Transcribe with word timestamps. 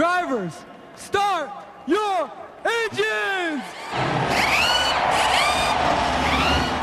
Drivers, 0.00 0.64
start 0.96 1.50
your 1.86 2.32
engines! 2.64 3.62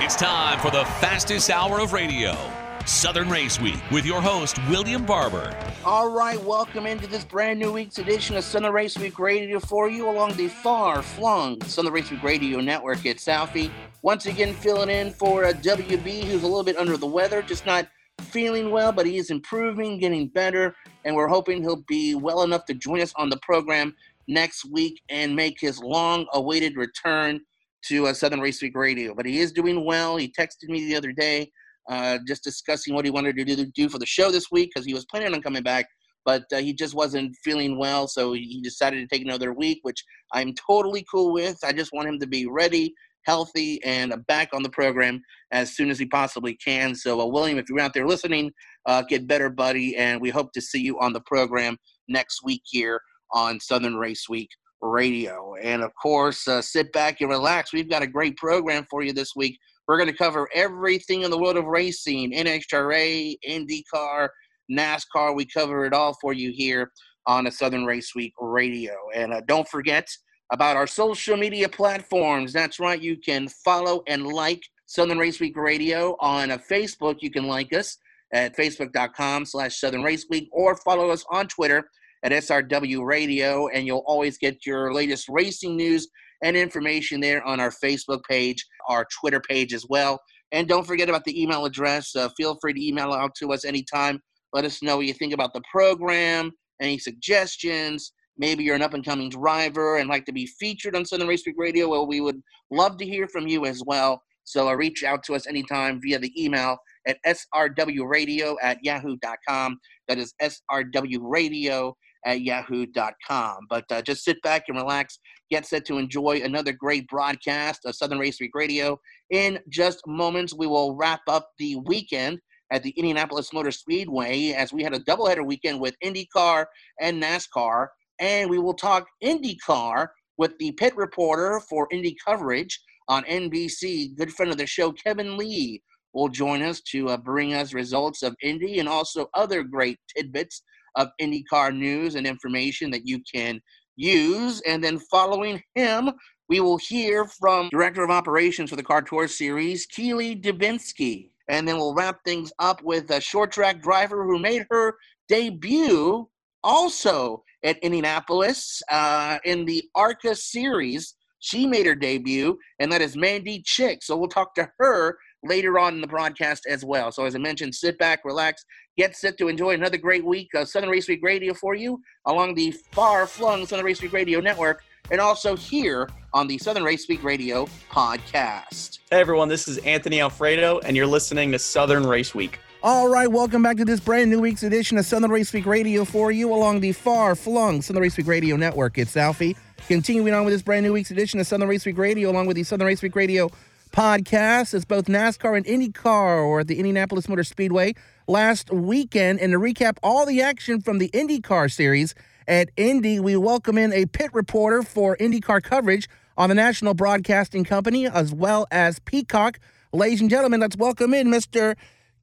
It's 0.06 0.16
time 0.16 0.60
for 0.60 0.70
the 0.70 0.86
fastest 1.02 1.50
hour 1.50 1.80
of 1.80 1.94
radio. 1.94 2.38
Southern 2.86 3.28
Race 3.28 3.60
Week 3.60 3.80
with 3.90 4.06
your 4.06 4.22
host, 4.22 4.60
William 4.70 5.04
Barber. 5.04 5.52
All 5.84 6.12
right, 6.12 6.40
welcome 6.44 6.86
into 6.86 7.08
this 7.08 7.26
brand 7.26 7.58
new 7.58 7.72
week's 7.72 7.98
edition 7.98 8.38
of 8.38 8.44
Southern 8.44 8.72
Race 8.72 8.96
Week 9.00 9.18
Radio 9.18 9.60
for 9.60 9.90
you 9.90 10.08
along 10.08 10.38
the 10.38 10.48
far 10.48 11.02
flung 11.02 11.60
Southern 11.64 11.94
Race 11.94 12.12
Week 12.12 12.22
Radio 12.22 12.62
network 12.62 13.04
at 13.08 13.18
Southie. 13.18 13.72
Once 14.04 14.28
again, 14.28 14.54
filling 14.54 14.92
in 14.92 15.10
for 15.10 15.44
uh, 15.44 15.50
a 15.50 15.54
WB 15.56 16.24
who's 16.24 16.44
a 16.44 16.48
little 16.48 16.64
bit 16.64 16.78
under 16.78 16.98
the 16.98 17.08
weather, 17.08 17.42
just 17.42 17.66
not 17.66 17.88
feeling 18.22 18.72
well, 18.72 18.92
but 18.92 19.06
he 19.06 19.18
is 19.18 19.30
improving, 19.30 20.00
getting 20.00 20.28
better, 20.28 20.76
and 21.06 21.16
we're 21.16 21.28
hoping 21.28 21.62
he'll 21.62 21.84
be 21.88 22.16
well 22.16 22.44
enough 22.44 22.66
to 22.66 22.74
join 22.74 23.02
us 23.02 23.14
on 23.16 23.30
the 23.30 23.40
program 23.42 23.96
next 24.28 24.66
week 24.72 25.02
and 25.10 25.36
make 25.36 25.58
his 25.60 25.80
long 25.80 26.26
awaited 26.34 26.76
return 26.76 27.40
to 27.86 28.08
uh, 28.08 28.14
Southern 28.14 28.42
Race 28.42 28.62
Week 28.62 28.76
Radio. 28.76 29.14
But 29.16 29.26
he 29.26 29.40
is 29.40 29.52
doing 29.52 29.86
well. 29.86 30.18
He 30.18 30.28
texted 30.28 30.70
me 30.70 30.88
the 30.88 30.96
other 30.96 31.12
day 31.12 31.52
uh, 31.90 32.20
just 32.28 32.44
discussing 32.44 32.94
what 32.94 33.06
he 33.06 33.12
wanted 33.12 33.36
to 33.36 33.46
do, 33.46 33.66
do 33.66 33.90
for 33.90 34.00
the 34.00 34.06
show 34.06 34.30
this 34.30 34.52
week 34.52 34.72
because 34.74 34.86
he 34.86 34.94
was 34.94 35.06
planning 35.06 35.34
on 35.34 35.42
coming 35.42 35.64
back, 35.64 35.88
but 36.26 36.44
uh, 36.54 36.58
he 36.58 36.74
just 36.74 36.94
wasn't 36.94 37.36
feeling 37.44 37.78
well. 37.78 38.08
So 38.08 38.34
he 38.34 38.62
decided 38.62 39.00
to 39.00 39.08
take 39.08 39.26
another 39.26 39.54
week, 39.54 39.80
which 39.84 40.04
I'm 40.34 40.54
totally 40.54 41.06
cool 41.10 41.32
with. 41.32 41.58
I 41.64 41.72
just 41.72 41.94
want 41.94 42.10
him 42.10 42.20
to 42.20 42.28
be 42.28 42.46
ready, 42.46 42.94
healthy, 43.28 43.84
and 43.84 44.16
back 44.28 44.50
on 44.54 44.64
the 44.64 44.70
program 44.70 45.22
as 45.52 45.76
soon 45.76 45.92
as 45.92 46.00
he 46.00 46.06
possibly 46.06 46.56
can. 46.56 46.96
So, 46.96 47.22
uh, 47.22 47.26
William, 47.26 47.60
if 47.60 47.66
you're 47.70 47.82
out 47.82 47.94
there 47.94 48.08
listening, 48.08 48.52
uh, 48.86 49.04
get 49.04 49.28
better, 49.28 49.50
buddy, 49.50 49.98
and 49.98 50.20
we 50.22 50.30
hope 50.30 50.54
to 50.54 50.62
see 50.62 50.80
you 50.80 50.98
on 51.00 51.14
the 51.14 51.22
program 51.22 51.78
next 52.08 52.42
week 52.44 52.62
here 52.66 53.02
on 53.34 53.60
Southern 53.60 53.98
Race 53.98 54.30
Week 54.30 54.50
Radio. 54.82 55.56
And 55.62 55.84
of 55.84 55.92
course, 56.02 56.48
uh, 56.48 56.62
sit 56.62 56.92
back 56.94 57.20
and 57.20 57.30
relax. 57.30 57.74
We've 57.74 57.90
got 57.90 58.02
a 58.02 58.08
great 58.08 58.38
program 58.38 58.88
for 58.90 59.04
you 59.04 59.12
this 59.12 59.34
week. 59.36 59.60
We're 59.88 59.98
going 59.98 60.12
to 60.12 60.18
cover 60.18 60.48
everything 60.54 61.24
in 61.24 61.32
the 61.32 61.38
world 61.38 61.58
of 61.58 61.66
racing 61.66 62.32
NHRA, 62.32 63.36
IndyCar, 63.48 64.30
NASCAR. 64.72 65.36
We 65.36 65.46
cover 65.46 65.86
it 65.86 65.94
all 65.94 66.18
for 66.22 66.34
you 66.34 66.52
here 66.52 66.92
on 67.26 67.48
a 67.48 67.52
Southern 67.52 67.86
Race 67.86 68.16
Week 68.16 68.34
radio. 68.40 68.94
And 69.14 69.34
uh, 69.34 69.42
don't 69.48 69.68
forget 69.68 70.08
about 70.52 70.78
our 70.78 70.88
social 70.88 71.38
media 71.38 71.68
platforms. 71.68 72.54
That's 72.54 72.80
right, 72.80 73.02
you 73.02 73.18
can 73.18 73.48
follow 73.48 74.04
and 74.08 74.26
like 74.28 74.64
Southern 74.86 75.18
Race 75.18 75.40
Week 75.40 75.58
Radio 75.58 76.16
on 76.20 76.52
uh, 76.52 76.58
Facebook. 76.58 77.18
You 77.22 77.30
can 77.30 77.48
like 77.48 77.74
us 77.74 77.98
at 78.34 78.56
facebook.com 78.56 79.46
slash 79.46 79.80
Southern 79.80 80.04
Race 80.04 80.26
Week 80.30 80.50
or 80.52 80.76
follow 80.76 81.10
us 81.10 81.26
on 81.30 81.48
Twitter 81.48 81.90
at 82.24 82.32
SRW 82.32 83.06
Radio, 83.06 83.68
and 83.68 83.86
you'll 83.86 84.04
always 84.06 84.38
get 84.38 84.66
your 84.66 84.94
latest 84.94 85.28
racing 85.30 85.76
news 85.76 86.08
and 86.44 86.56
information 86.56 87.20
there 87.20 87.44
on 87.44 87.60
our 87.60 87.72
Facebook 87.72 88.24
page, 88.24 88.66
our 88.88 89.06
Twitter 89.20 89.40
page 89.40 89.74
as 89.74 89.86
well. 89.90 90.20
And 90.52 90.68
don't 90.68 90.88
forget 90.88 91.10
about 91.10 91.26
the 91.26 91.42
email 91.42 91.66
address. 91.66 92.16
Uh, 92.16 92.30
feel 92.38 92.58
free 92.62 92.74
to 92.74 92.86
email 92.86 93.12
out 93.12 93.36
to 93.40 93.52
us 93.52 93.66
anytime. 93.66 94.22
Let 94.54 94.66
us 94.66 94.82
know 94.82 94.98
what 94.98 95.06
you 95.06 95.14
think 95.14 95.34
about 95.34 95.54
the 95.54 95.62
program, 95.70 96.52
any 96.82 96.98
suggestions. 96.98 98.14
Maybe 98.38 98.64
you're 98.64 98.76
an 98.76 98.82
up 98.82 98.94
and 98.94 99.06
coming 99.06 99.30
driver 99.30 99.98
and 99.98 100.10
like 100.10 100.26
to 100.26 100.32
be 100.32 100.46
featured 100.46 100.96
on 100.96 101.06
Southern 101.06 101.28
Race 101.28 101.44
Week 101.46 101.56
Radio. 101.58 101.90
Well, 101.90 102.08
we 102.08 102.22
would 102.22 102.42
love 102.72 102.98
to 102.98 103.06
hear 103.06 103.28
from 103.28 103.48
you 103.48 103.66
as 103.66 103.84
well. 103.86 104.22
So 104.44 104.70
uh, 104.70 104.74
reach 104.76 105.04
out 105.04 105.24
to 105.24 105.36
us 105.36 105.48
anytime 105.48 106.00
via 106.02 106.20
the 106.20 106.32
email 106.42 106.78
at 107.06 107.18
srwradio 107.26 108.56
at 108.62 108.78
yahoo.com. 108.82 109.80
That 110.08 110.18
is 110.18 110.34
srwradio 110.42 111.94
at 112.26 112.42
yahoo.com. 112.42 113.68
But 113.70 113.86
uh, 113.92 114.02
just 114.02 114.24
sit 114.24 114.42
back 114.42 114.64
and 114.68 114.78
relax. 114.78 115.20
Get 115.52 115.66
set 115.66 115.86
to 115.86 115.98
enjoy 115.98 116.42
another 116.44 116.74
great 116.74 117.08
broadcast 117.08 117.82
of 117.86 117.96
Southern 117.96 118.20
Race 118.20 118.40
Week 118.40 118.52
Radio. 118.54 119.00
In 119.30 119.60
just 119.70 120.06
moments, 120.08 120.54
we 120.54 120.68
will 120.68 120.96
wrap 120.96 121.22
up 121.28 121.50
the 121.58 121.76
weekend 121.86 122.40
at 122.72 122.84
the 122.84 122.92
Indianapolis 122.92 123.54
Motor 123.54 123.72
Speedway 123.72 124.52
as 124.52 124.74
we 124.74 124.84
had 124.84 124.94
a 124.94 125.00
doubleheader 125.00 125.46
weekend 125.46 125.80
with 125.80 125.96
IndyCar 126.04 126.66
and 127.02 127.22
NASCAR. 127.22 127.88
And 128.20 128.50
we 128.50 128.60
will 128.60 128.74
talk 128.74 129.08
IndyCar 129.24 130.08
with 130.38 130.58
the 130.60 130.72
pit 130.74 130.96
reporter 130.96 131.62
for 131.70 131.88
Indy 131.92 132.16
coverage 132.26 132.80
on 133.08 133.24
NBC, 133.24 134.16
good 134.16 134.34
friend 134.34 134.52
of 134.52 134.58
the 134.58 134.68
show, 134.68 134.92
Kevin 134.92 135.38
Lee, 135.38 135.82
will 136.14 136.30
join 136.30 136.62
us 136.62 136.82
to 136.82 137.10
uh, 137.10 137.18
bring 137.18 137.54
us 137.54 137.74
results 137.74 138.24
of 138.24 138.36
Indy 138.42 138.80
and 138.80 138.90
also 138.90 139.30
other 139.34 139.64
great 139.64 139.98
tidbits 140.16 140.64
of 140.96 141.10
IndyCar 141.22 141.76
news 141.76 142.16
and 142.16 142.26
information 142.26 142.90
that 142.92 143.06
you 143.06 143.22
can 143.32 143.62
use. 143.96 144.62
And 144.62 144.84
then 144.84 145.00
following 145.12 145.62
him, 145.76 146.12
we 146.50 146.60
will 146.60 146.78
hear 146.78 147.26
from 147.26 147.70
Director 147.70 148.04
of 148.04 148.10
Operations 148.10 148.70
for 148.70 148.76
the 148.76 148.84
Car 148.84 149.02
Tour 149.02 149.28
Series, 149.28 149.86
Keely 149.86 150.36
Dubinsky. 150.36 151.30
And 151.50 151.68
then 151.68 151.78
we'll 151.78 151.94
wrap 151.94 152.20
things 152.26 152.52
up 152.60 152.82
with 152.84 153.10
a 153.12 153.22
short 153.22 153.52
track 153.52 153.82
driver 153.82 154.26
who 154.26 154.40
made 154.40 154.66
her 154.70 154.96
debut 155.30 156.28
also 156.64 157.44
at 157.64 157.78
Indianapolis 157.80 158.82
uh, 158.92 159.40
in 159.46 159.66
the 159.66 159.84
ARCA 159.96 160.36
Series. 160.36 161.16
She 161.40 161.68
made 161.68 161.86
her 161.86 161.96
debut, 161.96 162.58
and 162.80 162.92
that 162.92 163.02
is 163.02 163.16
Mandy 163.16 163.62
Chick. 163.66 164.04
So 164.04 164.18
we'll 164.18 164.28
talk 164.28 164.56
to 164.56 164.70
her 164.80 165.18
later 165.44 165.78
on 165.78 165.94
in 165.94 166.02
the 166.02 166.08
broadcast 166.08 166.66
as 166.68 166.84
well. 166.84 167.12
So 167.12 167.26
as 167.26 167.36
I 167.36 167.38
mentioned, 167.38 167.76
sit 167.76 167.98
back, 168.00 168.26
relax, 168.26 168.66
get 168.98 169.16
set 169.16 169.38
to 169.38 169.48
enjoy 169.48 169.76
another 169.76 169.98
great 169.98 170.26
week 170.26 170.50
of 170.56 170.68
Southern 170.68 170.90
Race 170.90 171.08
Week 171.08 171.20
Radio 171.22 171.54
for 171.54 171.76
you 171.76 172.02
along 172.26 172.56
the 172.56 172.72
far-flung 172.92 173.66
Southern 173.66 173.86
Race 173.86 174.02
Week 174.02 174.14
Radio 174.14 174.40
network 174.40 174.84
and 175.12 175.22
also 175.22 175.56
here 175.56 176.10
on 176.34 176.48
the 176.48 176.58
Southern 176.58 176.84
Race 176.84 177.08
Week 177.08 177.24
Radio 177.24 177.68
podcast. 177.92 179.00
Hey 179.10 179.20
everyone, 179.20 179.48
this 179.48 179.68
is 179.68 179.78
Anthony 179.80 180.20
Alfredo, 180.20 180.80
and 180.80 180.98
you're 180.98 181.08
listening 181.08 181.52
to 181.52 181.60
Southern 181.60 182.06
Race 182.06 182.36
Week. 182.36 182.60
All 182.90 183.10
right, 183.10 183.30
welcome 183.30 183.62
back 183.62 183.76
to 183.78 183.84
this 183.84 184.00
brand 184.00 184.32
new 184.32 184.40
week's 184.40 184.64
edition 184.64 184.98
of 184.98 185.06
Southern 185.06 185.30
Race 185.30 185.52
Week 185.52 185.66
Radio 185.66 186.06
for 186.06 186.32
you 186.32 186.54
along 186.54 186.80
the 186.80 186.94
far-flung 186.94 187.82
Southern 187.82 188.02
Race 188.02 188.16
Week 188.16 188.28
Radio 188.28 188.56
network. 188.56 188.98
It's 188.98 189.18
Alfie. 189.18 189.58
Continuing 189.90 190.34
on 190.34 190.46
with 190.46 190.54
this 190.54 190.62
brand 190.62 190.86
new 190.86 190.94
week's 190.94 191.12
edition 191.12 191.38
of 191.42 191.48
Southern 191.48 191.68
Race 191.68 191.86
Week 191.86 191.98
Radio 191.98 192.32
along 192.32 192.48
with 192.48 192.56
the 192.56 192.64
Southern 192.64 192.88
Race 192.88 193.02
Week 193.02 193.14
Radio 193.14 193.50
podcast. 193.92 194.74
It's 194.74 194.86
both 194.86 195.08
NASCAR 195.08 195.58
and 195.58 195.66
IndyCar 195.66 196.46
or 196.46 196.62
at 196.62 196.68
the 196.68 196.78
Indianapolis 196.78 197.28
Motor 197.28 197.44
Speedway 197.44 197.94
last 198.26 198.72
weekend. 198.72 199.42
And 199.42 199.52
to 199.52 199.60
recap 199.60 199.98
all 200.02 200.26
the 200.26 200.42
action 200.42 200.80
from 200.80 201.00
the 201.00 201.10
IndyCar 201.10 201.70
series 201.70 202.16
at 202.48 202.70
Indy, 202.78 203.20
we 203.20 203.36
welcome 203.36 203.78
in 203.78 203.92
a 203.92 204.06
pit 204.06 204.30
reporter 204.32 204.82
for 204.82 205.18
IndyCar 205.18 205.62
coverage 205.62 206.08
on 206.38 206.48
the 206.48 206.56
National 206.56 206.94
Broadcasting 206.94 207.66
Company 207.66 208.08
as 208.08 208.34
well 208.34 208.66
as 208.72 209.00
Peacock. 209.00 209.60
Ladies 209.92 210.22
and 210.22 210.30
gentlemen, 210.30 210.62
let's 210.62 210.78
welcome 210.78 211.14
in 211.14 211.28
Mr. 211.28 211.76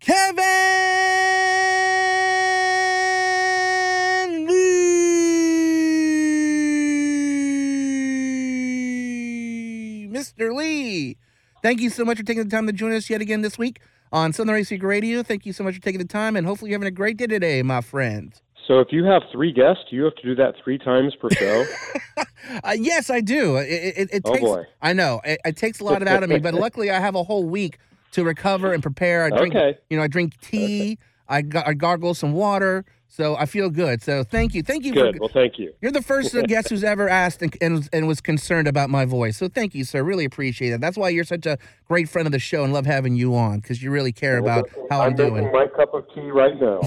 Kevin 0.04 0.44
Lee. 4.46 5.14
Mr. 10.12 10.54
Lee. 10.54 11.16
Thank 11.62 11.80
you 11.80 11.88
so 11.88 12.04
much 12.04 12.18
for 12.18 12.22
taking 12.22 12.44
the 12.44 12.50
time 12.50 12.66
to 12.66 12.72
join 12.74 12.92
us 12.92 13.08
yet 13.08 13.22
again 13.22 13.40
this 13.40 13.56
week 13.56 13.80
on 14.12 14.34
Southern 14.34 14.54
Race 14.54 14.70
Week 14.70 14.82
Radio. 14.82 15.22
Thank 15.22 15.46
you 15.46 15.54
so 15.54 15.64
much 15.64 15.76
for 15.76 15.80
taking 15.80 16.00
the 16.00 16.06
time, 16.06 16.36
and 16.36 16.46
hopefully 16.46 16.70
you're 16.70 16.78
having 16.78 16.88
a 16.88 16.90
great 16.90 17.16
day 17.16 17.26
today, 17.26 17.62
my 17.62 17.80
friend. 17.80 18.38
So, 18.68 18.80
if 18.80 18.88
you 18.90 19.04
have 19.04 19.22
three 19.32 19.52
guests, 19.52 19.84
you 19.88 20.04
have 20.04 20.16
to 20.16 20.22
do 20.22 20.34
that 20.34 20.56
three 20.62 20.76
times 20.76 21.14
per 21.14 21.30
show? 21.30 21.64
uh, 22.62 22.76
yes, 22.78 23.08
I 23.08 23.22
do. 23.22 23.56
It, 23.56 23.94
it, 23.96 24.08
it 24.12 24.22
oh 24.26 24.32
takes, 24.32 24.44
boy! 24.44 24.64
I 24.82 24.92
know 24.92 25.22
it, 25.24 25.40
it 25.46 25.56
takes 25.56 25.80
a 25.80 25.84
lot 25.84 26.02
of 26.02 26.08
out 26.08 26.22
of 26.22 26.28
me, 26.28 26.40
but 26.40 26.52
luckily 26.66 26.90
I 26.90 27.00
have 27.00 27.14
a 27.14 27.22
whole 27.22 27.44
week 27.44 27.78
to 28.14 28.24
recover 28.24 28.72
and 28.72 28.82
prepare. 28.82 29.24
I 29.24 29.30
drink, 29.30 29.54
okay. 29.54 29.78
you 29.90 29.96
know, 29.96 30.02
I 30.02 30.06
drink 30.06 30.40
tea. 30.40 30.98
I, 31.28 31.38
I 31.54 31.74
gargle 31.74 32.14
some 32.14 32.32
water. 32.32 32.84
So 33.08 33.36
I 33.36 33.46
feel 33.46 33.70
good. 33.70 34.02
So 34.02 34.24
thank 34.24 34.54
you, 34.54 34.62
thank 34.64 34.84
you. 34.84 34.92
Good. 34.92 35.14
For, 35.14 35.20
well, 35.20 35.30
thank 35.32 35.56
you. 35.56 35.72
You're 35.80 35.92
the 35.92 36.02
first 36.02 36.34
guest 36.48 36.68
who's 36.70 36.82
ever 36.82 37.08
asked 37.08 37.42
and, 37.42 37.56
and, 37.60 37.88
and 37.92 38.08
was 38.08 38.20
concerned 38.20 38.66
about 38.66 38.90
my 38.90 39.04
voice. 39.04 39.36
So 39.36 39.46
thank 39.46 39.72
you, 39.72 39.84
sir. 39.84 40.02
Really 40.02 40.24
appreciate 40.24 40.72
it. 40.72 40.80
That's 40.80 40.96
why 40.96 41.10
you're 41.10 41.22
such 41.22 41.46
a 41.46 41.56
great 41.86 42.08
friend 42.08 42.26
of 42.26 42.32
the 42.32 42.40
show 42.40 42.64
and 42.64 42.72
love 42.72 42.86
having 42.86 43.14
you 43.14 43.36
on 43.36 43.60
because 43.60 43.84
you 43.84 43.92
really 43.92 44.10
care 44.10 44.38
about 44.38 44.68
how 44.90 45.00
I'm, 45.00 45.10
I'm 45.10 45.16
doing. 45.16 45.52
my 45.52 45.68
cup 45.68 45.94
of 45.94 46.06
tea 46.12 46.28
right 46.30 46.60
now. 46.60 46.80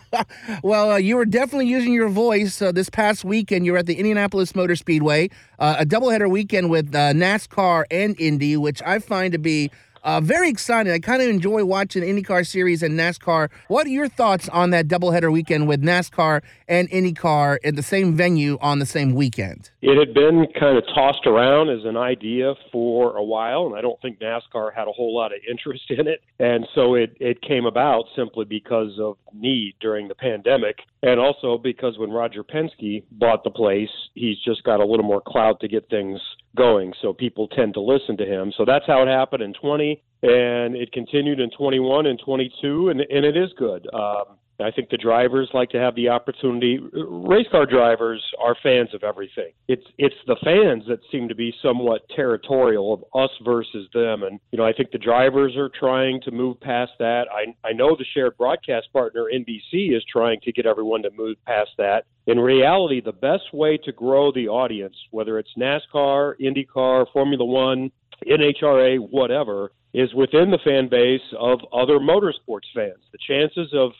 well, 0.62 0.92
uh, 0.92 0.96
you 0.96 1.16
were 1.16 1.26
definitely 1.26 1.66
using 1.66 1.92
your 1.92 2.08
voice 2.08 2.62
uh, 2.62 2.72
this 2.72 2.88
past 2.88 3.22
weekend. 3.22 3.66
You 3.66 3.72
were 3.72 3.78
at 3.78 3.86
the 3.86 3.96
Indianapolis 3.96 4.54
Motor 4.54 4.76
Speedway, 4.76 5.28
uh, 5.58 5.76
a 5.78 5.84
doubleheader 5.84 6.30
weekend 6.30 6.70
with 6.70 6.94
uh, 6.94 7.12
NASCAR 7.12 7.84
and 7.90 8.18
Indy, 8.18 8.56
which 8.56 8.80
I 8.86 9.00
find 9.00 9.32
to 9.32 9.38
be 9.38 9.70
Uh, 10.04 10.20
very 10.20 10.48
excited. 10.48 10.92
I 10.92 10.98
kind 10.98 11.22
of 11.22 11.28
enjoy 11.28 11.64
watching 11.64 12.02
IndyCar 12.02 12.44
series 12.44 12.82
and 12.82 12.98
NASCAR. 12.98 13.50
What 13.68 13.86
are 13.86 13.90
your 13.90 14.08
thoughts 14.08 14.48
on 14.48 14.70
that 14.70 14.88
doubleheader 14.88 15.32
weekend 15.32 15.68
with 15.68 15.80
NASCAR 15.80 16.42
and 16.66 16.90
IndyCar 16.90 17.58
at 17.62 17.76
the 17.76 17.82
same 17.84 18.16
venue 18.16 18.58
on 18.60 18.80
the 18.80 18.86
same 18.86 19.14
weekend? 19.14 19.70
It 19.80 19.96
had 19.96 20.12
been 20.12 20.46
kind 20.58 20.76
of 20.76 20.84
tossed 20.92 21.26
around 21.26 21.70
as 21.70 21.84
an 21.84 21.96
idea 21.96 22.54
for 22.72 23.16
a 23.16 23.22
while, 23.22 23.66
and 23.66 23.76
I 23.76 23.80
don't 23.80 24.00
think 24.02 24.18
NASCAR 24.18 24.74
had 24.74 24.88
a 24.88 24.92
whole 24.92 25.14
lot 25.14 25.32
of 25.32 25.38
interest 25.48 25.84
in 25.90 26.08
it. 26.08 26.20
And 26.40 26.66
so 26.74 26.94
it, 26.94 27.16
it 27.20 27.40
came 27.40 27.64
about 27.64 28.06
simply 28.16 28.44
because 28.44 28.98
of 28.98 29.18
need 29.32 29.74
during 29.80 30.08
the 30.08 30.16
pandemic, 30.16 30.78
and 31.04 31.20
also 31.20 31.58
because 31.58 31.96
when 31.96 32.10
Roger 32.10 32.42
Penske 32.42 33.04
bought 33.12 33.44
the 33.44 33.50
place, 33.50 33.90
he's 34.14 34.38
just 34.44 34.64
got 34.64 34.80
a 34.80 34.84
little 34.84 35.06
more 35.06 35.22
clout 35.24 35.60
to 35.60 35.68
get 35.68 35.88
things 35.88 36.20
going. 36.56 36.92
So 37.00 37.12
people 37.12 37.48
tend 37.48 37.74
to 37.74 37.80
listen 37.80 38.16
to 38.18 38.26
him. 38.26 38.52
So 38.56 38.64
that's 38.64 38.86
how 38.86 39.02
it 39.02 39.08
happened 39.08 39.42
in 39.42 39.54
20, 39.54 40.02
and 40.22 40.76
it 40.76 40.92
continued 40.92 41.40
in 41.40 41.50
21 41.50 42.06
and 42.06 42.20
22, 42.24 42.88
and, 42.90 43.00
and 43.00 43.24
it 43.24 43.36
is 43.36 43.50
good. 43.56 43.88
Um, 43.94 44.36
I 44.60 44.70
think 44.70 44.90
the 44.90 44.96
drivers 44.96 45.50
like 45.54 45.70
to 45.70 45.78
have 45.78 45.94
the 45.94 46.08
opportunity. 46.08 46.78
Race 46.92 47.46
car 47.50 47.66
drivers 47.66 48.22
are 48.40 48.56
fans 48.62 48.94
of 48.94 49.02
everything. 49.02 49.52
It's 49.68 49.84
it's 49.98 50.14
the 50.26 50.36
fans 50.44 50.84
that 50.88 51.00
seem 51.10 51.28
to 51.28 51.34
be 51.34 51.54
somewhat 51.62 52.02
territorial 52.14 52.94
of 52.94 53.04
us 53.20 53.30
versus 53.44 53.88
them, 53.94 54.22
and 54.22 54.38
you 54.50 54.58
know 54.58 54.64
I 54.64 54.72
think 54.72 54.90
the 54.90 54.98
drivers 54.98 55.56
are 55.56 55.70
trying 55.78 56.20
to 56.22 56.30
move 56.30 56.60
past 56.60 56.92
that. 56.98 57.26
I 57.32 57.54
I 57.66 57.72
know 57.72 57.96
the 57.96 58.04
shared 58.14 58.36
broadcast 58.36 58.92
partner 58.92 59.26
NBC 59.32 59.96
is 59.96 60.04
trying 60.10 60.40
to 60.42 60.52
get 60.52 60.66
everyone 60.66 61.02
to 61.02 61.10
move 61.10 61.36
past 61.46 61.70
that. 61.78 62.04
In 62.26 62.38
reality, 62.38 63.00
the 63.00 63.12
best 63.12 63.52
way 63.52 63.76
to 63.78 63.92
grow 63.92 64.30
the 64.32 64.48
audience, 64.48 64.96
whether 65.10 65.38
it's 65.38 65.50
NASCAR, 65.58 66.34
IndyCar, 66.40 67.06
Formula 67.12 67.44
One, 67.44 67.90
NHRA, 68.26 68.98
whatever, 69.10 69.72
is 69.94 70.14
within 70.14 70.50
the 70.50 70.58
fan 70.64 70.88
base 70.88 71.20
of 71.38 71.60
other 71.72 71.98
motorsports 71.98 72.70
fans. 72.74 73.02
The 73.12 73.18
chances 73.26 73.72
of 73.74 73.92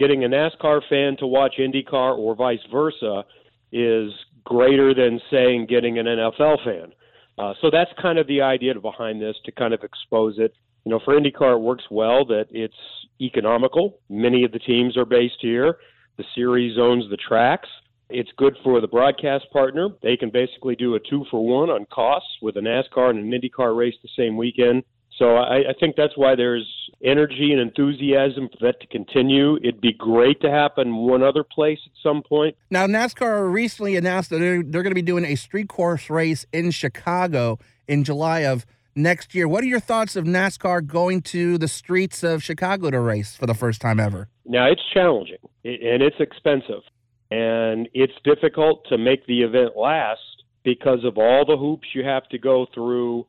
getting 0.00 0.24
a 0.24 0.28
NASCAR 0.28 0.80
fan 0.88 1.16
to 1.18 1.26
watch 1.26 1.56
IndyCar 1.58 2.18
or 2.18 2.34
vice 2.34 2.58
versa 2.72 3.22
is 3.70 4.10
greater 4.44 4.94
than 4.94 5.20
saying 5.30 5.66
getting 5.66 5.98
an 5.98 6.06
NFL 6.06 6.64
fan. 6.64 6.92
Uh, 7.38 7.54
so 7.60 7.70
that's 7.70 7.90
kind 8.00 8.18
of 8.18 8.26
the 8.26 8.40
idea 8.40 8.74
behind 8.80 9.20
this 9.20 9.36
to 9.44 9.52
kind 9.52 9.74
of 9.74 9.84
expose 9.84 10.38
it. 10.38 10.54
You 10.84 10.90
know, 10.90 11.00
for 11.04 11.14
IndyCar, 11.14 11.56
it 11.56 11.60
works 11.60 11.84
well 11.90 12.24
that 12.26 12.46
it's 12.50 12.74
economical. 13.20 13.98
Many 14.08 14.42
of 14.44 14.52
the 14.52 14.58
teams 14.58 14.96
are 14.96 15.04
based 15.04 15.38
here. 15.40 15.76
The 16.16 16.24
series 16.34 16.78
owns 16.78 17.08
the 17.10 17.18
tracks. 17.18 17.68
It's 18.08 18.30
good 18.38 18.56
for 18.64 18.80
the 18.80 18.88
broadcast 18.88 19.44
partner. 19.52 19.90
They 20.02 20.16
can 20.16 20.30
basically 20.30 20.76
do 20.76 20.94
a 20.94 21.00
two 21.00 21.24
for 21.30 21.46
one 21.46 21.70
on 21.70 21.86
costs 21.92 22.30
with 22.42 22.56
a 22.56 22.60
NASCAR 22.60 23.10
and 23.10 23.18
an 23.18 23.30
IndyCar 23.30 23.76
race 23.76 23.94
the 24.02 24.08
same 24.16 24.36
weekend. 24.36 24.82
So 25.18 25.36
I, 25.36 25.58
I 25.58 25.74
think 25.78 25.96
that's 25.96 26.16
why 26.16 26.34
there's 26.34 26.66
energy 27.02 27.52
and 27.52 27.60
enthusiasm 27.60 28.48
for 28.48 28.66
that 28.66 28.80
to 28.80 28.86
continue. 28.86 29.56
It'd 29.56 29.80
be 29.80 29.92
great 29.92 30.40
to 30.42 30.50
happen 30.50 30.96
one 30.96 31.22
other 31.22 31.44
place 31.44 31.78
at 31.86 31.92
some 32.02 32.22
point. 32.22 32.56
Now, 32.70 32.86
NASCAR 32.86 33.50
recently 33.50 33.96
announced 33.96 34.30
that 34.30 34.38
they're, 34.38 34.62
they're 34.62 34.82
going 34.82 34.90
to 34.90 34.94
be 34.94 35.02
doing 35.02 35.24
a 35.24 35.34
street 35.34 35.68
course 35.68 36.10
race 36.10 36.44
in 36.52 36.70
Chicago 36.70 37.58
in 37.88 38.04
July 38.04 38.40
of 38.40 38.66
next 38.94 39.34
year. 39.34 39.48
What 39.48 39.64
are 39.64 39.68
your 39.68 39.80
thoughts 39.80 40.16
of 40.16 40.24
NASCAR 40.24 40.86
going 40.86 41.22
to 41.22 41.58
the 41.58 41.68
streets 41.68 42.22
of 42.22 42.42
Chicago 42.42 42.90
to 42.90 43.00
race 43.00 43.34
for 43.34 43.46
the 43.46 43.54
first 43.54 43.80
time 43.80 44.00
ever? 44.00 44.28
Now, 44.44 44.70
it's 44.70 44.82
challenging 44.92 45.38
and 45.64 46.02
it's 46.02 46.16
expensive, 46.18 46.82
and 47.30 47.88
it's 47.94 48.12
difficult 48.24 48.86
to 48.88 48.98
make 48.98 49.26
the 49.26 49.42
event 49.42 49.76
last 49.76 50.20
because 50.62 51.04
of 51.04 51.16
all 51.16 51.44
the 51.46 51.56
hoops 51.56 51.88
you 51.94 52.04
have 52.04 52.28
to 52.28 52.38
go 52.38 52.66
through 52.74 53.26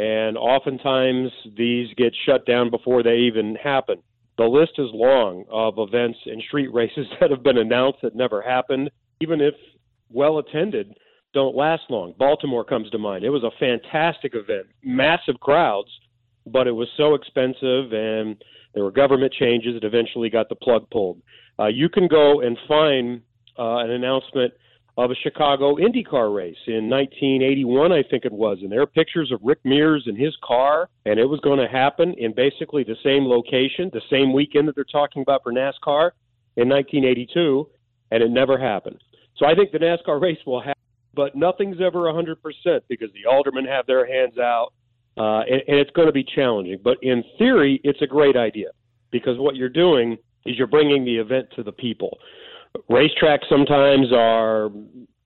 and 0.00 0.38
oftentimes 0.38 1.30
these 1.58 1.88
get 1.98 2.14
shut 2.24 2.46
down 2.46 2.70
before 2.70 3.02
they 3.02 3.16
even 3.16 3.54
happen. 3.54 3.96
The 4.38 4.44
list 4.44 4.72
is 4.78 4.88
long 4.94 5.44
of 5.50 5.74
events 5.76 6.18
and 6.24 6.42
street 6.48 6.68
races 6.72 7.06
that 7.20 7.30
have 7.30 7.42
been 7.42 7.58
announced 7.58 7.98
that 8.02 8.16
never 8.16 8.40
happened, 8.40 8.90
even 9.20 9.42
if 9.42 9.52
well 10.08 10.38
attended, 10.38 10.94
don't 11.34 11.54
last 11.54 11.82
long. 11.90 12.14
Baltimore 12.18 12.64
comes 12.64 12.88
to 12.90 12.98
mind. 12.98 13.24
It 13.24 13.28
was 13.28 13.44
a 13.44 13.50
fantastic 13.60 14.34
event, 14.34 14.68
massive 14.82 15.38
crowds, 15.38 15.90
but 16.46 16.66
it 16.66 16.72
was 16.72 16.88
so 16.96 17.14
expensive 17.14 17.92
and 17.92 18.42
there 18.72 18.84
were 18.84 18.90
government 18.90 19.34
changes 19.34 19.74
that 19.74 19.86
eventually 19.86 20.30
got 20.30 20.48
the 20.48 20.54
plug 20.54 20.88
pulled. 20.90 21.20
Uh, 21.58 21.66
you 21.66 21.90
can 21.90 22.08
go 22.08 22.40
and 22.40 22.56
find 22.66 23.20
uh, 23.58 23.78
an 23.78 23.90
announcement 23.90 24.54
of 24.96 25.10
a 25.10 25.14
Chicago 25.14 25.76
IndyCar 25.76 26.34
race 26.34 26.56
in 26.66 26.88
1981, 26.88 27.92
I 27.92 28.02
think 28.02 28.24
it 28.24 28.32
was. 28.32 28.58
And 28.60 28.70
there 28.70 28.82
are 28.82 28.86
pictures 28.86 29.30
of 29.32 29.40
Rick 29.42 29.60
Mears 29.64 30.04
in 30.06 30.16
his 30.16 30.36
car, 30.42 30.88
and 31.06 31.18
it 31.18 31.24
was 31.24 31.40
going 31.40 31.58
to 31.58 31.68
happen 31.68 32.14
in 32.18 32.34
basically 32.34 32.84
the 32.84 32.96
same 33.02 33.24
location, 33.24 33.90
the 33.92 34.02
same 34.10 34.32
weekend 34.32 34.68
that 34.68 34.74
they're 34.74 34.84
talking 34.84 35.22
about 35.22 35.42
for 35.42 35.52
NASCAR 35.52 36.10
in 36.56 36.68
1982, 36.68 37.68
and 38.10 38.22
it 38.22 38.30
never 38.30 38.58
happened. 38.58 39.02
So 39.36 39.46
I 39.46 39.54
think 39.54 39.72
the 39.72 39.78
NASCAR 39.78 40.20
race 40.22 40.38
will 40.46 40.60
happen, 40.60 40.82
but 41.14 41.34
nothing's 41.34 41.80
ever 41.80 42.00
100% 42.00 42.36
because 42.88 43.08
the 43.12 43.30
aldermen 43.30 43.64
have 43.66 43.86
their 43.86 44.06
hands 44.06 44.38
out, 44.38 44.72
uh, 45.16 45.40
and, 45.40 45.62
and 45.68 45.78
it's 45.78 45.90
going 45.92 46.08
to 46.08 46.12
be 46.12 46.24
challenging. 46.24 46.78
But 46.82 46.98
in 47.02 47.24
theory, 47.38 47.80
it's 47.84 48.02
a 48.02 48.06
great 48.06 48.36
idea 48.36 48.68
because 49.10 49.38
what 49.38 49.56
you're 49.56 49.68
doing 49.68 50.18
is 50.46 50.56
you're 50.56 50.66
bringing 50.66 51.04
the 51.04 51.16
event 51.16 51.48
to 51.56 51.62
the 51.62 51.72
people 51.72 52.18
racetracks 52.90 53.48
sometimes 53.48 54.12
are 54.12 54.66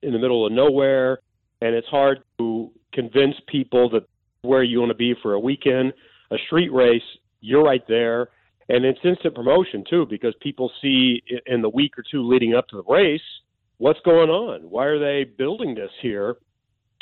in 0.01 0.13
the 0.13 0.19
middle 0.19 0.45
of 0.45 0.51
nowhere, 0.51 1.19
and 1.61 1.75
it's 1.75 1.87
hard 1.87 2.19
to 2.37 2.71
convince 2.93 3.35
people 3.47 3.89
that 3.89 4.03
where 4.41 4.63
you 4.63 4.79
want 4.79 4.91
to 4.91 4.95
be 4.95 5.15
for 5.21 5.33
a 5.33 5.39
weekend. 5.39 5.93
A 6.31 6.37
street 6.45 6.71
race, 6.71 7.01
you're 7.41 7.63
right 7.63 7.83
there, 7.87 8.29
and 8.69 8.85
it's 8.85 8.99
instant 9.03 9.35
promotion 9.35 9.83
too 9.89 10.05
because 10.09 10.33
people 10.41 10.71
see 10.81 11.21
in 11.45 11.61
the 11.61 11.69
week 11.69 11.97
or 11.97 12.03
two 12.09 12.27
leading 12.27 12.55
up 12.55 12.67
to 12.69 12.77
the 12.77 12.91
race 12.91 13.21
what's 13.77 13.99
going 14.05 14.29
on. 14.29 14.61
Why 14.61 14.85
are 14.85 14.99
they 14.99 15.29
building 15.37 15.75
this 15.75 15.91
here? 16.01 16.37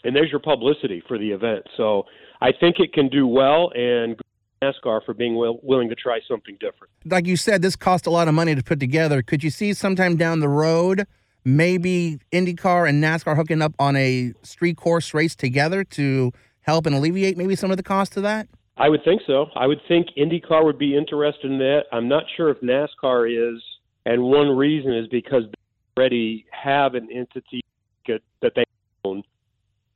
And 0.04 0.16
there's 0.16 0.32
your 0.32 0.42
publicity 0.42 1.02
for 1.08 1.18
the 1.18 1.32
event. 1.32 1.64
So 1.78 2.04
I 2.42 2.52
think 2.52 2.78
it 2.80 2.94
can 2.94 3.08
do 3.08 3.26
well, 3.28 3.72
and 3.74 4.20
NASCAR 4.64 5.04
for 5.06 5.14
being 5.14 5.36
will, 5.36 5.60
willing 5.62 5.90
to 5.90 5.96
try 5.96 6.20
something 6.28 6.56
different. 6.60 6.92
Like 7.06 7.28
you 7.28 7.38
said, 7.38 7.62
this 7.62 7.76
cost 7.76 8.08
a 8.08 8.10
lot 8.10 8.28
of 8.28 8.34
money 8.34 8.56
to 8.56 8.64
put 8.64 8.80
together. 8.80 9.22
Could 9.22 9.44
you 9.44 9.50
see 9.50 9.74
sometime 9.74 10.16
down 10.16 10.40
the 10.40 10.50
road 10.50 11.06
maybe 11.46 12.20
IndyCar 12.32 12.88
and 12.88 13.04
NASCAR 13.04 13.36
hooking 13.36 13.62
up 13.62 13.74
on 13.80 13.96
a 13.96 14.34
street 14.44 14.78
course 14.78 15.14
race 15.14 15.36
together 15.36 15.84
to 15.84 16.32
help 16.62 16.86
and 16.86 16.96
alleviate 16.96 17.38
maybe 17.38 17.56
some 17.56 17.72
of 17.72 17.78
the 17.78 17.84
cost 17.84 18.16
of 18.18 18.24
that? 18.24 18.48
I 18.78 18.90
would 18.90 19.04
think 19.04 19.22
so. 19.28 19.48
I 19.56 19.68
would 19.68 19.82
think 19.88 20.08
IndyCar 20.18 20.64
would 20.64 20.80
be 20.80 20.98
interested 20.98 21.52
in 21.52 21.60
that. 21.60 21.84
I'm 21.92 22.08
not 22.08 22.24
sure 22.36 22.50
if 22.50 22.60
NASCAR 22.62 23.56
is, 23.56 23.62
and 24.06 24.24
one 24.24 24.50
reason 24.50 24.94
is 24.96 25.08
because 25.08 25.44
they 25.44 26.02
already 26.02 26.46
have 26.52 26.96
an 26.96 27.10
entity 27.12 27.62
that 28.08 28.54
they 28.56 28.64
own 29.06 29.24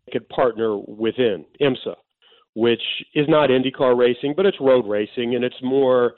they 0.05 0.13
could 0.13 0.29
partner 0.29 0.77
within 0.77 1.45
IMSA 1.59 1.95
which 2.57 2.81
is 3.13 3.27
not 3.29 3.51
IndyCar 3.51 3.95
racing, 3.95 4.33
but 4.35 4.47
it's 4.47 4.57
road 4.59 4.87
racing, 4.87 5.35
and 5.35 5.43
it's 5.43 5.61
more 5.61 6.15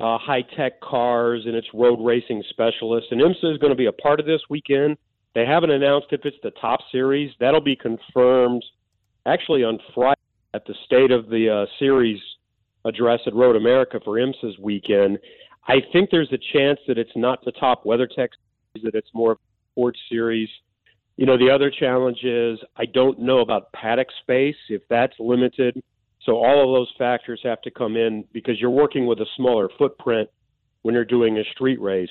uh, 0.00 0.18
high 0.18 0.42
tech 0.56 0.80
cars 0.80 1.44
and 1.46 1.54
it's 1.54 1.68
road 1.72 2.04
racing 2.04 2.42
specialists. 2.50 3.12
And 3.12 3.20
IMSA 3.20 3.52
is 3.52 3.58
going 3.58 3.70
to 3.70 3.76
be 3.76 3.86
a 3.86 3.92
part 3.92 4.18
of 4.18 4.26
this 4.26 4.40
weekend. 4.50 4.96
They 5.36 5.46
haven't 5.46 5.70
announced 5.70 6.08
if 6.10 6.22
it's 6.24 6.38
the 6.42 6.50
top 6.60 6.80
series. 6.90 7.30
That'll 7.38 7.60
be 7.60 7.76
confirmed 7.76 8.64
actually 9.26 9.62
on 9.62 9.78
Friday 9.94 10.20
at 10.54 10.66
the 10.66 10.74
State 10.86 11.12
of 11.12 11.28
the 11.28 11.48
uh, 11.48 11.66
Series 11.78 12.20
address 12.84 13.20
at 13.24 13.32
Road 13.32 13.54
America 13.54 14.00
for 14.04 14.16
IMSA's 14.16 14.58
weekend. 14.58 15.20
I 15.68 15.76
think 15.92 16.10
there's 16.10 16.32
a 16.32 16.38
chance 16.52 16.80
that 16.88 16.98
it's 16.98 17.14
not 17.14 17.44
the 17.44 17.52
top 17.52 17.84
WeatherTech 17.84 18.30
series, 18.74 18.82
that 18.82 18.96
it's 18.96 19.10
more 19.14 19.32
of 19.32 19.38
a 19.38 19.72
sports 19.72 20.00
series. 20.10 20.48
You 21.16 21.26
know, 21.26 21.38
the 21.38 21.50
other 21.50 21.70
challenge 21.70 22.22
is 22.24 22.58
I 22.76 22.84
don't 22.86 23.18
know 23.18 23.40
about 23.40 23.72
paddock 23.72 24.08
space, 24.22 24.56
if 24.68 24.82
that's 24.88 25.14
limited. 25.18 25.82
So 26.24 26.36
all 26.36 26.62
of 26.62 26.76
those 26.76 26.92
factors 26.98 27.40
have 27.44 27.62
to 27.62 27.70
come 27.70 27.96
in 27.96 28.24
because 28.32 28.60
you're 28.60 28.70
working 28.70 29.06
with 29.06 29.20
a 29.20 29.26
smaller 29.36 29.68
footprint 29.78 30.28
when 30.82 30.94
you're 30.94 31.04
doing 31.04 31.38
a 31.38 31.44
street 31.52 31.80
race. 31.80 32.10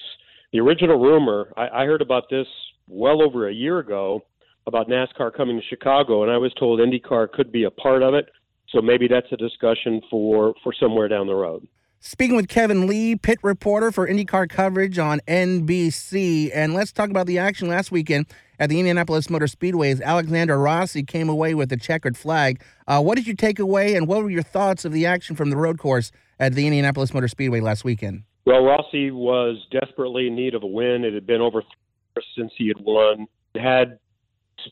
The 0.54 0.60
original 0.60 0.98
rumor, 0.98 1.52
I, 1.58 1.84
I 1.84 1.86
heard 1.86 2.02
about 2.02 2.30
this 2.30 2.48
well 2.88 3.22
over 3.22 3.50
a 3.50 3.54
year 3.54 3.80
ago 3.80 4.22
about 4.68 4.88
NASCAR 4.88 5.36
coming 5.36 5.60
to 5.60 5.66
Chicago, 5.68 6.24
and 6.24 6.32
I 6.32 6.38
was 6.38 6.54
told 6.54 6.80
IndyCar 6.80 7.32
could 7.32 7.52
be 7.52 7.66
a 7.66 7.72
part 7.72 8.02
of 8.02 8.14
it. 8.14 8.30
So 8.70 8.82
maybe 8.82 9.08
that's 9.08 9.32
a 9.32 9.38
discussion 9.38 10.02
for, 10.10 10.56
for 10.64 10.74
somewhere 10.80 11.08
down 11.08 11.28
the 11.28 11.36
road. 11.36 11.68
Speaking 12.00 12.36
with 12.36 12.48
Kevin 12.48 12.88
Lee, 12.88 13.16
pit 13.16 13.40
reporter 13.42 13.92
for 13.92 14.08
IndyCar 14.08 14.48
coverage 14.50 15.00
on 15.00 15.20
NBC. 15.28 16.52
And 16.54 16.74
let's 16.74 16.92
talk 16.92 17.10
about 17.10 17.26
the 17.26 17.40
action 17.40 17.68
last 17.68 17.92
weekend 17.92 18.28
at 18.60 18.70
the 18.70 18.80
Indianapolis 18.80 19.30
Motor 19.30 19.48
Speedway 19.48 19.92
as 19.92 20.02
Alexander 20.02 20.60
Rossi 20.60 21.04
came 21.04 21.30
away 21.30 21.56
with 21.56 21.70
the 21.70 21.78
checkered 21.78 22.16
flag. 22.16 22.62
Uh, 22.88 23.02
what 23.02 23.16
did 23.16 23.28
you 23.28 23.36
take 23.36 23.60
away, 23.60 23.96
and 23.96 24.08
what 24.08 24.24
were 24.24 24.30
your 24.30 24.44
thoughts 24.44 24.86
of 24.86 24.92
the 24.92 25.06
action 25.06 25.36
from 25.36 25.50
the 25.50 25.58
road 25.58 25.80
course 25.80 26.12
at 26.40 26.54
the 26.54 26.66
Indianapolis 26.68 27.14
Motor 27.14 27.28
Speedway 27.28 27.60
last 27.60 27.84
weekend? 27.84 28.24
Well, 28.46 28.64
Rossi 28.64 29.10
was 29.10 29.66
desperately 29.72 30.28
in 30.28 30.36
need 30.36 30.54
of 30.54 30.64
a 30.64 30.68
win. 30.68 31.04
It 31.04 31.14
had 31.14 31.26
been 31.26 31.42
over 31.42 31.62
three 31.62 31.70
years 32.16 32.26
since 32.38 32.52
he 32.56 32.68
had 32.68 32.80
won. 32.80 33.28
Had 33.56 33.98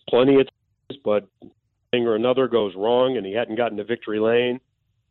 plenty 0.08 0.40
of 0.40 0.48
times, 0.48 1.02
but 1.04 1.28
thing 1.92 2.06
or 2.06 2.16
another 2.16 2.48
goes 2.48 2.76
wrong, 2.76 3.18
and 3.18 3.26
he 3.26 3.34
hadn't 3.34 3.56
gotten 3.56 3.78
to 3.78 3.84
victory 3.84 4.20
lane. 4.20 4.60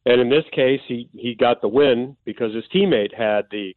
And 0.05 0.21
in 0.21 0.29
this 0.29 0.45
case, 0.53 0.81
he, 0.89 1.09
he 1.13 1.35
got 1.35 1.61
the 1.61 1.69
win 1.69 2.17
because 2.25 2.55
his 2.55 2.65
teammate 2.75 3.15
had 3.17 3.47
the 3.51 3.75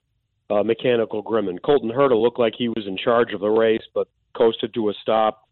uh, 0.49 0.63
mechanical 0.63 1.23
Grumman. 1.23 1.61
Colton 1.63 1.91
Herta 1.91 2.19
looked 2.19 2.39
like 2.39 2.53
he 2.57 2.69
was 2.69 2.85
in 2.87 2.97
charge 2.97 3.33
of 3.33 3.41
the 3.41 3.49
race, 3.49 3.83
but 3.93 4.07
coasted 4.35 4.73
to 4.73 4.89
a 4.89 4.93
stop, 5.01 5.47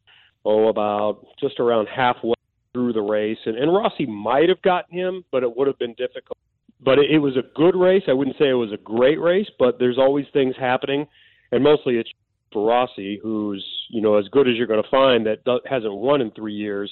oh, 0.46 0.68
about 0.68 1.26
just 1.40 1.60
around 1.60 1.88
halfway 1.88 2.34
through 2.74 2.94
the 2.94 3.02
race. 3.02 3.38
And, 3.46 3.58
and 3.58 3.74
Rossi 3.74 4.06
might 4.06 4.50
have 4.50 4.62
gotten 4.62 4.98
him, 4.98 5.24
but 5.32 5.44
it 5.44 5.56
would 5.56 5.68
have 5.68 5.78
been 5.78 5.94
difficult. 5.94 6.38
But 6.82 7.00
it, 7.00 7.12
it 7.12 7.20
was 7.20 7.38
a 7.38 7.44
good 7.56 7.76
race. 7.76 8.04
I 8.08 8.14
wouldn't 8.14 8.38
say 8.38 8.50
it 8.50 8.54
was 8.54 8.72
a 8.72 8.78
great 8.78 9.20
race, 9.22 9.50
but 9.60 9.78
there's 9.80 9.98
always 9.98 10.26
things 10.34 10.56
happening. 10.60 11.08
And 11.52 11.64
mostly 11.64 11.98
it's 11.98 12.10
for 12.52 12.68
Rossi, 12.68 13.20
who's, 13.22 13.64
you 13.90 14.02
know, 14.02 14.18
as 14.18 14.28
good 14.30 14.48
as 14.48 14.56
you're 14.56 14.68
going 14.68 14.84
to 14.84 14.90
find 14.90 15.26
that 15.28 15.40
hasn't 15.70 15.94
won 15.94 16.22
in 16.22 16.32
three 16.32 16.54
years 16.54 16.92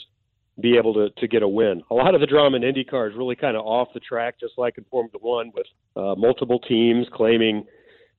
be 0.59 0.77
able 0.77 0.93
to, 0.93 1.09
to 1.09 1.27
get 1.27 1.43
a 1.43 1.47
win. 1.47 1.81
A 1.89 1.93
lot 1.93 2.13
of 2.13 2.21
the 2.21 2.27
drama 2.27 2.57
in 2.57 2.63
IndyCar 2.63 3.09
is 3.09 3.17
really 3.17 3.35
kind 3.35 3.55
of 3.55 3.65
off 3.65 3.87
the 3.93 3.99
track, 3.99 4.39
just 4.39 4.53
like 4.57 4.77
in 4.77 4.85
Formula 4.91 5.17
One, 5.19 5.51
with 5.55 5.65
uh, 5.95 6.15
multiple 6.15 6.59
teams 6.59 7.07
claiming 7.13 7.65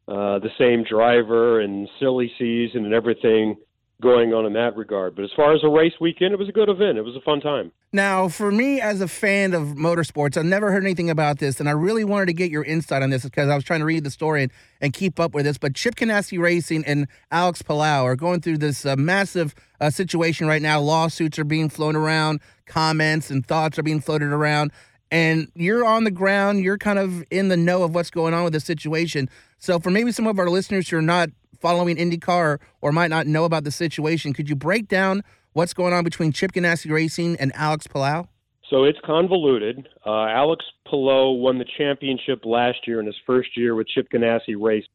uh, 0.09 0.39
the 0.39 0.51
same 0.59 0.85
driver 0.85 1.61
and 1.61 1.89
silly 2.01 2.33
season 2.39 2.85
and 2.85 2.95
everything 2.95 3.57
going 4.02 4.35
on 4.35 4.44
in 4.44 4.52
that 4.54 4.76
regard. 4.76 5.14
But 5.14 5.25
as 5.25 5.30
far 5.35 5.54
as 5.54 5.61
a 5.64 5.68
race 5.68 5.94
weekend, 6.00 6.35
it 6.35 6.38
was 6.38 6.49
a 6.49 6.52
good 6.52 6.68
event. 6.68 6.99
It 6.99 7.02
was 7.02 7.16
a 7.16 7.21
fun 7.21 7.40
time. 7.40 7.73
Now, 7.92 8.28
for 8.28 8.50
me 8.50 8.80
as 8.80 9.00
a 9.00 9.09
fan 9.09 9.54
of 9.54 9.68
motorsports, 9.68 10.37
I've 10.37 10.44
never 10.44 10.71
heard 10.73 10.82
anything 10.85 11.09
about 11.09 11.38
this, 11.38 11.61
and 11.61 11.68
I 11.68 11.73
really 11.73 12.04
wanted 12.04 12.26
to 12.26 12.32
get 12.32 12.50
your 12.50 12.64
insight 12.64 13.02
on 13.02 13.11
this 13.11 13.23
because 13.23 13.49
I 13.49 13.54
was 13.54 13.64
trying 13.64 13.80
to 13.80 13.87
read 13.87 14.04
the 14.04 14.11
story 14.11 14.42
and, 14.42 14.52
and 14.80 14.92
keep 14.92 15.21
up 15.21 15.32
with 15.35 15.44
this. 15.44 15.56
But 15.56 15.75
Chip 15.75 15.94
Ganassi 15.94 16.38
Racing 16.38 16.85
and 16.85 17.06
Alex 17.30 17.62
Palou 17.62 18.04
are 18.04 18.16
going 18.16 18.40
through 18.40 18.59
this 18.59 18.85
uh, 18.85 18.97
massive 18.97 19.54
uh, 19.80 19.88
situation 19.88 20.47
right 20.47 20.62
now. 20.62 20.80
Lawsuits 20.80 21.38
are 21.38 21.44
being 21.44 21.68
flown 21.68 21.97
around, 21.97 22.40
comments 22.66 23.30
and 23.30 23.47
thoughts 23.47 23.78
are 23.78 23.82
being 23.82 24.00
floated 24.00 24.32
around 24.32 24.73
and 25.12 25.52
you're 25.54 25.85
on 25.85 26.04
the 26.04 26.11
ground, 26.11 26.64
you're 26.64 26.78
kind 26.78 26.99
of 26.99 27.23
in 27.30 27.49
the 27.49 27.56
know 27.56 27.82
of 27.82 27.94
what's 27.94 28.11
going 28.11 28.32
on 28.32 28.44
with 28.44 28.54
the 28.54 28.61
situation. 28.61 29.28
So, 29.59 29.78
for 29.78 29.90
maybe 29.90 30.11
some 30.11 30.26
of 30.26 30.38
our 30.38 30.49
listeners 30.49 30.88
who 30.88 30.97
are 30.97 31.02
not 31.02 31.28
following 31.62 31.97
IndyCar 31.97 32.59
or 32.83 32.92
might 32.92 33.09
not 33.09 33.26
know 33.26 33.45
about 33.45 33.64
the 33.64 33.71
situation, 33.71 34.35
could 34.35 34.50
you 34.50 34.54
break 34.54 34.88
down 34.88 35.23
what's 35.54 35.73
going 35.73 35.95
on 35.95 36.04
between 36.04 36.33
Chip 36.33 36.52
Ganassi 36.52 36.90
Racing 36.90 37.37
and 37.37 37.52
Alex 37.54 37.87
Palou? 37.87 38.26
So 38.69 38.85
it's 38.85 38.99
convoluted. 39.04 39.88
Uh, 40.04 40.26
Alex 40.26 40.64
Palou 40.87 41.38
won 41.38 41.59
the 41.59 41.66
championship 41.78 42.45
last 42.45 42.87
year 42.87 43.00
in 43.00 43.07
his 43.07 43.16
first 43.26 43.57
year 43.57 43.75
with 43.75 43.87
Chip 43.88 44.09
Ganassi 44.12 44.57
Racing 44.59 44.88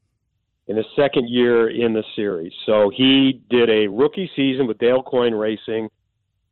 in 0.67 0.77
his 0.77 0.85
second 0.95 1.29
year 1.29 1.69
in 1.69 1.93
the 1.93 2.03
series. 2.15 2.51
So 2.65 2.91
he 2.95 3.41
did 3.49 3.69
a 3.69 3.87
rookie 3.87 4.29
season 4.35 4.67
with 4.67 4.77
Dale 4.77 5.01
Coyne 5.01 5.33
Racing. 5.33 5.89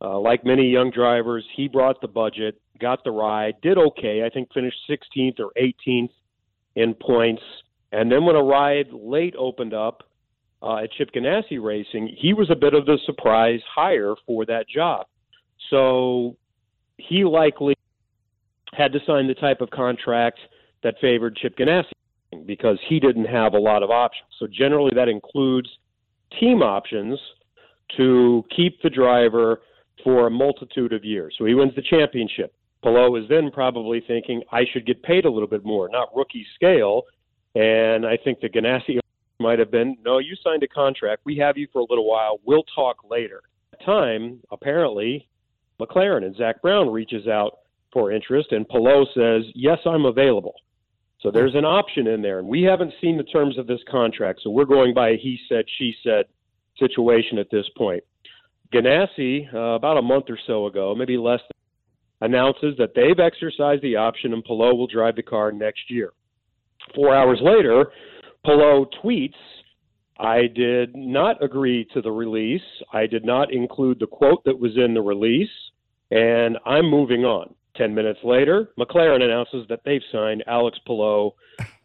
Uh, 0.01 0.19
like 0.19 0.45
many 0.45 0.69
young 0.69 0.89
drivers, 0.89 1.45
he 1.55 1.67
brought 1.67 1.99
the 2.01 2.07
budget 2.07 2.59
got 2.79 3.03
the 3.03 3.11
ride, 3.11 3.55
did 3.61 3.77
okay. 3.77 4.23
I 4.25 4.29
think 4.29 4.53
finished 4.53 4.77
16th 4.89 5.39
or 5.39 5.51
18th 5.57 6.09
in 6.75 6.93
points. 6.93 7.41
And 7.91 8.11
then 8.11 8.25
when 8.25 8.35
a 8.35 8.43
ride 8.43 8.87
late 8.91 9.35
opened 9.37 9.73
up 9.73 10.03
uh, 10.61 10.77
at 10.77 10.91
Chip 10.91 11.11
Ganassi 11.13 11.61
Racing, 11.61 12.15
he 12.17 12.33
was 12.33 12.49
a 12.49 12.55
bit 12.55 12.73
of 12.73 12.85
the 12.85 12.97
surprise 13.05 13.61
hire 13.73 14.15
for 14.25 14.45
that 14.45 14.67
job. 14.67 15.07
So 15.69 16.35
he 16.97 17.23
likely 17.23 17.75
had 18.73 18.91
to 18.93 18.99
sign 19.05 19.27
the 19.27 19.33
type 19.33 19.61
of 19.61 19.69
contract 19.69 20.39
that 20.83 20.95
favored 20.99 21.35
Chip 21.37 21.57
Ganassi 21.57 21.91
because 22.45 22.77
he 22.87 22.99
didn't 22.99 23.25
have 23.25 23.53
a 23.53 23.59
lot 23.59 23.83
of 23.83 23.89
options. 23.89 24.27
So 24.39 24.47
generally 24.47 24.91
that 24.95 25.07
includes 25.07 25.69
team 26.39 26.61
options 26.61 27.19
to 27.97 28.43
keep 28.55 28.81
the 28.81 28.89
driver 28.89 29.61
for 30.03 30.27
a 30.27 30.29
multitude 30.29 30.93
of 30.93 31.05
years. 31.05 31.35
So 31.37 31.45
he 31.45 31.53
wins 31.53 31.73
the 31.75 31.81
championship. 31.81 32.53
Palou 32.83 33.15
is 33.15 33.27
then 33.29 33.49
probably 33.51 34.03
thinking, 34.05 34.43
I 34.51 34.63
should 34.71 34.85
get 34.85 35.01
paid 35.01 35.25
a 35.25 35.29
little 35.29 35.47
bit 35.47 35.63
more, 35.63 35.89
not 35.89 36.15
rookie 36.15 36.45
scale. 36.53 37.03
And 37.55 38.05
I 38.05 38.17
think 38.17 38.41
the 38.41 38.49
Ganassi 38.49 38.99
might 39.39 39.59
have 39.59 39.71
been, 39.71 39.97
no, 40.03 40.19
you 40.19 40.35
signed 40.43 40.63
a 40.63 40.67
contract. 40.67 41.21
We 41.25 41.37
have 41.37 41.57
you 41.57 41.67
for 41.71 41.79
a 41.79 41.85
little 41.89 42.07
while. 42.07 42.39
We'll 42.45 42.65
talk 42.75 42.97
later. 43.09 43.41
At 43.73 43.85
time, 43.85 44.41
apparently, 44.51 45.27
McLaren 45.79 46.25
and 46.25 46.35
Zak 46.35 46.61
Brown 46.61 46.89
reaches 46.89 47.27
out 47.27 47.59
for 47.91 48.11
interest, 48.11 48.51
and 48.51 48.67
Palou 48.67 49.05
says, 49.13 49.43
yes, 49.55 49.79
I'm 49.85 50.05
available. 50.05 50.55
So 51.21 51.31
there's 51.31 51.55
an 51.55 51.65
option 51.65 52.07
in 52.07 52.21
there, 52.21 52.39
and 52.39 52.47
we 52.47 52.61
haven't 52.61 52.93
seen 53.01 53.17
the 53.17 53.23
terms 53.23 53.57
of 53.57 53.67
this 53.67 53.79
contract, 53.89 54.41
so 54.43 54.49
we're 54.49 54.65
going 54.65 54.93
by 54.93 55.09
a 55.09 55.17
he 55.17 55.39
said, 55.49 55.65
she 55.77 55.95
said 56.03 56.25
situation 56.77 57.37
at 57.37 57.49
this 57.49 57.65
point. 57.77 58.03
Ganassi, 58.73 59.53
uh, 59.53 59.75
about 59.75 59.97
a 59.97 60.01
month 60.01 60.25
or 60.29 60.37
so 60.45 60.67
ago, 60.67 60.93
maybe 60.93 61.17
less 61.17 61.39
announces 62.21 62.75
that 62.77 62.93
they've 62.95 63.19
exercised 63.19 63.81
the 63.81 63.95
option 63.95 64.33
and 64.33 64.43
Palou 64.43 64.75
will 64.75 64.87
drive 64.87 65.15
the 65.15 65.23
car 65.23 65.51
next 65.51 65.89
year. 65.89 66.11
Four 66.93 67.15
hours 67.15 67.39
later, 67.41 67.91
Palou 68.45 68.85
tweets, 69.03 69.33
I 70.19 70.47
did 70.47 70.95
not 70.95 71.43
agree 71.43 71.87
to 71.93 72.01
the 72.01 72.11
release. 72.11 72.61
I 72.93 73.05
did 73.07 73.25
not 73.25 73.51
include 73.51 73.99
the 73.99 74.07
quote 74.07 74.43
that 74.45 74.59
was 74.59 74.77
in 74.77 74.93
the 74.93 75.01
release, 75.01 75.49
and 76.11 76.57
I'm 76.65 76.89
moving 76.89 77.25
on. 77.25 77.53
Ten 77.75 77.93
minutes 77.93 78.19
later, 78.23 78.69
McLaren 78.79 79.21
announces 79.21 79.67
that 79.67 79.81
they've 79.83 80.01
signed 80.11 80.43
Alex 80.47 80.79
Palou 80.87 81.31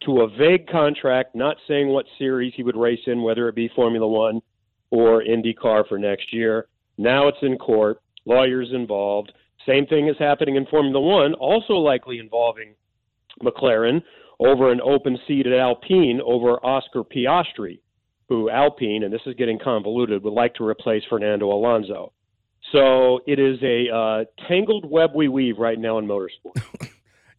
to 0.04 0.20
a 0.20 0.28
vague 0.28 0.68
contract, 0.68 1.34
not 1.34 1.56
saying 1.66 1.88
what 1.88 2.06
series 2.18 2.52
he 2.54 2.62
would 2.62 2.76
race 2.76 3.00
in, 3.06 3.22
whether 3.22 3.48
it 3.48 3.56
be 3.56 3.68
Formula 3.74 4.06
One 4.06 4.40
or 4.90 5.24
IndyCar 5.24 5.88
for 5.88 5.98
next 5.98 6.32
year. 6.32 6.68
Now 6.96 7.26
it's 7.26 7.38
in 7.42 7.58
court, 7.58 8.00
lawyers 8.24 8.68
involved. 8.72 9.32
Same 9.66 9.86
thing 9.86 10.08
is 10.08 10.16
happening 10.18 10.54
in 10.54 10.66
Formula 10.66 11.00
One, 11.00 11.34
also 11.34 11.74
likely 11.74 12.18
involving 12.18 12.74
McLaren 13.42 14.02
over 14.40 14.72
an 14.72 14.80
open 14.80 15.18
seat 15.28 15.46
at 15.46 15.52
Alpine 15.52 16.20
over 16.24 16.64
Oscar 16.64 17.04
Piastri, 17.04 17.80
who 18.28 18.48
Alpine, 18.50 19.04
and 19.04 19.12
this 19.12 19.20
is 19.26 19.34
getting 19.34 19.58
convoluted, 19.58 20.24
would 20.24 20.32
like 20.32 20.54
to 20.54 20.66
replace 20.66 21.02
Fernando 21.08 21.52
Alonso. 21.52 22.12
So 22.72 23.20
it 23.26 23.38
is 23.38 23.58
a 23.62 23.94
uh, 23.94 24.24
tangled 24.48 24.90
web 24.90 25.10
we 25.14 25.28
weave 25.28 25.58
right 25.58 25.78
now 25.78 25.98
in 25.98 26.06
motorsport. 26.06 26.88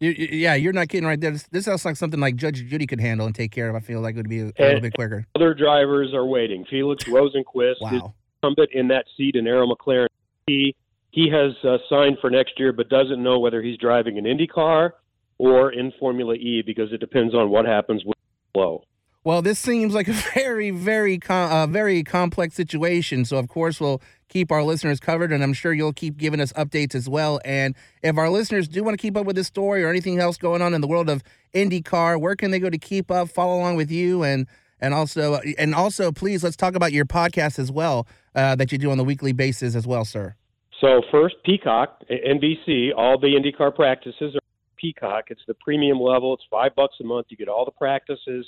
yeah, 0.00 0.54
you're 0.54 0.72
not 0.72 0.88
kidding 0.88 1.06
right 1.06 1.20
there. 1.20 1.32
This, 1.32 1.44
this, 1.50 1.64
sounds 1.64 1.84
like 1.84 1.96
something 1.96 2.20
like 2.20 2.36
Judge 2.36 2.64
Judy 2.66 2.86
could 2.86 3.00
handle 3.00 3.26
and 3.26 3.34
take 3.34 3.50
care 3.50 3.68
of. 3.68 3.74
I 3.74 3.80
feel 3.80 4.00
like 4.00 4.14
it 4.14 4.18
would 4.18 4.28
be 4.28 4.40
a, 4.40 4.52
a 4.58 4.64
little 4.64 4.80
bit 4.80 4.94
quicker. 4.94 5.26
Other 5.34 5.54
drivers 5.54 6.14
are 6.14 6.26
waiting. 6.26 6.64
Felix 6.68 7.04
Rosenqvist 7.04 7.80
wow. 7.80 7.90
is 7.90 8.02
incumbent 8.42 8.70
in 8.72 8.88
that 8.88 9.06
seat 9.16 9.34
in 9.34 9.46
Arrow 9.46 9.66
McLaren. 9.66 10.08
He 10.46 10.76
he 11.10 11.30
has 11.30 11.52
uh, 11.64 11.78
signed 11.88 12.18
for 12.20 12.30
next 12.30 12.58
year, 12.58 12.72
but 12.72 12.88
doesn't 12.88 13.22
know 13.22 13.38
whether 13.38 13.60
he's 13.60 13.78
driving 13.78 14.18
an 14.18 14.26
Indy 14.26 14.46
car 14.46 14.94
or 15.42 15.72
in 15.72 15.92
Formula 15.98 16.34
E 16.34 16.62
because 16.64 16.92
it 16.92 17.00
depends 17.00 17.34
on 17.34 17.50
what 17.50 17.66
happens 17.66 18.04
with 18.04 18.16
flow. 18.54 18.84
Well, 19.24 19.42
this 19.42 19.58
seems 19.58 19.92
like 19.92 20.06
a 20.06 20.12
very, 20.34 20.70
very, 20.70 21.18
com- 21.18 21.50
uh, 21.50 21.66
very 21.66 22.04
complex 22.04 22.54
situation. 22.54 23.24
So, 23.24 23.38
of 23.38 23.48
course, 23.48 23.80
we'll 23.80 24.00
keep 24.28 24.52
our 24.52 24.62
listeners 24.62 25.00
covered, 25.00 25.32
and 25.32 25.42
I'm 25.42 25.52
sure 25.52 25.72
you'll 25.72 25.92
keep 25.92 26.16
giving 26.16 26.40
us 26.40 26.52
updates 26.52 26.94
as 26.94 27.08
well. 27.08 27.40
And 27.44 27.74
if 28.04 28.16
our 28.18 28.30
listeners 28.30 28.68
do 28.68 28.84
want 28.84 28.96
to 28.96 29.02
keep 29.02 29.16
up 29.16 29.26
with 29.26 29.34
this 29.34 29.48
story 29.48 29.82
or 29.82 29.90
anything 29.90 30.20
else 30.20 30.36
going 30.36 30.62
on 30.62 30.74
in 30.74 30.80
the 30.80 30.86
world 30.86 31.10
of 31.10 31.24
IndyCar, 31.54 32.20
where 32.20 32.36
can 32.36 32.52
they 32.52 32.60
go 32.60 32.70
to 32.70 32.78
keep 32.78 33.10
up, 33.10 33.28
follow 33.28 33.56
along 33.58 33.74
with 33.74 33.90
you, 33.90 34.22
and 34.22 34.46
and 34.80 34.94
also 34.94 35.40
and 35.58 35.74
also, 35.74 36.12
please 36.12 36.44
let's 36.44 36.56
talk 36.56 36.76
about 36.76 36.92
your 36.92 37.04
podcast 37.04 37.58
as 37.58 37.72
well 37.72 38.06
uh, 38.36 38.54
that 38.54 38.70
you 38.70 38.78
do 38.78 38.92
on 38.92 38.98
the 38.98 39.04
weekly 39.04 39.32
basis 39.32 39.74
as 39.74 39.88
well, 39.88 40.04
sir. 40.04 40.36
So 40.80 41.02
first, 41.10 41.36
Peacock, 41.44 42.02
NBC, 42.10 42.90
all 42.96 43.18
the 43.18 43.34
IndyCar 43.34 43.74
practices 43.74 44.34
are 44.34 44.42
Peacock. 44.82 45.26
It's 45.28 45.40
the 45.46 45.54
premium 45.54 46.00
level. 46.00 46.34
It's 46.34 46.44
five 46.50 46.74
bucks 46.74 46.96
a 47.00 47.04
month. 47.04 47.28
You 47.30 47.36
get 47.36 47.48
all 47.48 47.64
the 47.64 47.70
practices, 47.70 48.44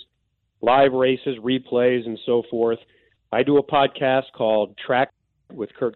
live 0.61 0.93
races, 0.93 1.39
replays, 1.43 2.05
and 2.07 2.19
so 2.27 2.43
forth. 2.51 2.81
I 3.33 3.43
do 3.43 3.57
a 3.57 3.63
podcast 3.63 4.25
called 4.37 4.77
Track 4.85 5.11
with 5.53 5.71
Kurt 5.79 5.95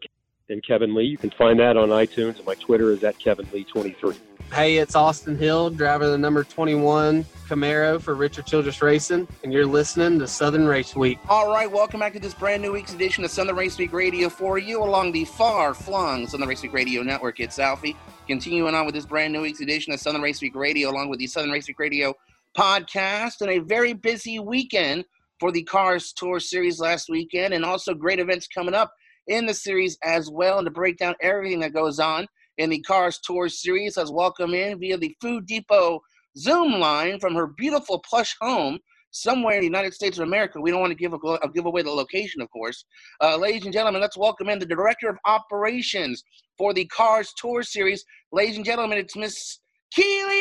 and 0.51 0.65
Kevin 0.65 0.95
Lee. 0.95 1.05
You 1.05 1.19
can 1.19 1.31
find 1.31 1.59
that 1.61 1.77
on 1.77 1.89
iTunes, 1.89 2.37
and 2.37 2.47
my 2.47 2.55
Twitter 2.55 2.91
is 2.91 3.05
at 3.05 3.19
Kevin 3.19 3.47
Lee 3.53 3.65
23 3.65 4.15
Hey, 4.53 4.79
it's 4.79 4.97
Austin 4.97 5.37
Hill, 5.37 5.69
driver 5.69 6.05
of 6.05 6.13
the 6.13 6.19
number 6.19 6.43
21 6.43 7.25
Camaro 7.49 8.01
for 8.01 8.15
Richard 8.15 8.47
Childress 8.47 8.81
Racing, 8.81 9.29
and 9.45 9.53
you're 9.53 9.67
listening 9.67 10.19
to 10.19 10.27
Southern 10.27 10.67
Race 10.67 10.97
Week. 10.97 11.19
All 11.29 11.49
right, 11.49 11.71
welcome 11.71 12.01
back 12.01 12.15
to 12.15 12.19
this 12.19 12.33
brand 12.33 12.63
new 12.63 12.73
week's 12.73 12.95
edition 12.95 13.25
of 13.25 13.31
Southern 13.31 13.57
Race 13.57 13.77
Week 13.77 13.93
Radio 13.93 14.31
for 14.31 14.59
you 14.59 14.83
along 14.83 15.13
the 15.13 15.27
far 15.27 15.75
flung 15.75 16.27
Southern 16.27 16.49
Race 16.49 16.63
Week 16.63 16.73
Radio 16.73 17.03
network. 17.03 17.41
It's 17.41 17.59
Alfie. 17.59 17.95
Continuing 18.27 18.75
on 18.75 18.87
with 18.87 18.95
this 18.95 19.07
brand 19.07 19.33
new 19.35 19.43
week's 19.43 19.61
edition 19.61 19.93
of 19.93 20.01
Southern 20.01 20.23
Race 20.23 20.41
Week 20.41 20.55
Radio, 20.55 20.91
along 20.91 21.11
with 21.11 21.19
the 21.19 21.27
Southern 21.27 21.51
Race 21.51 21.69
Week 21.69 21.79
Radio 21.79 22.15
podcast, 22.57 23.43
and 23.43 23.51
a 23.51 23.59
very 23.59 23.93
busy 23.93 24.39
weekend 24.39 25.05
for 25.39 25.53
the 25.53 25.63
Cars 25.63 26.13
Tour 26.13 26.41
Series 26.41 26.81
last 26.81 27.11
weekend, 27.11 27.53
and 27.53 27.65
also 27.65 27.93
great 27.93 28.19
events 28.19 28.49
coming 28.49 28.75
up 28.75 28.93
in 29.29 29.47
the 29.47 29.55
series 29.55 29.97
as 30.03 30.31
well. 30.31 30.59
And 30.59 30.67
to 30.67 30.71
break 30.71 30.99
down 30.99 31.15
everything 31.21 31.61
that 31.61 31.73
goes 31.73 31.99
on, 31.99 32.27
in 32.59 32.71
the 32.71 32.81
Cars 32.81 33.19
Tour 33.23 33.49
series 33.49 33.97
has 33.97 34.11
welcomed 34.11 34.53
in 34.55 34.79
via 34.79 34.99
the 34.99 35.17
Food 35.21 35.47
Depot 35.47 36.01
Zoom 36.37 36.73
line 36.73 37.19
from 37.21 37.35
her 37.35 37.47
beautiful 37.47 38.01
plush 38.01 38.37
home 38.41 38.79
somewhere 39.11 39.55
in 39.55 39.61
the 39.61 39.67
United 39.67 39.95
States 39.95 40.19
of 40.19 40.25
America. 40.25 40.61
We 40.61 40.71
don't 40.71 40.81
want 40.81 40.91
to 40.91 40.97
give, 40.97 41.15
a, 41.15 41.17
uh, 41.17 41.47
give 41.49 41.67
away 41.67 41.83
the 41.83 41.91
location, 41.91 42.43
of 42.43 42.51
course. 42.51 42.85
Uh, 43.23 43.37
ladies 43.37 43.65
and 43.65 43.73
gentlemen, 43.73 44.01
let's 44.01 44.17
welcome 44.17 44.49
in 44.49 44.59
the 44.59 44.67
Director 44.67 45.09
of 45.09 45.17
Operations 45.25 46.23
for 46.59 46.75
the 46.75 46.85
Cars 46.87 47.33
Tour 47.37 47.63
Series. 47.63 48.05
Ladies 48.33 48.57
and 48.57 48.67
gentlemen, 48.67 48.99
it's 48.99 49.17
Miss 49.17 49.61
Keely 49.95 50.35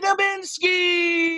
Dubinsky. 0.00 1.28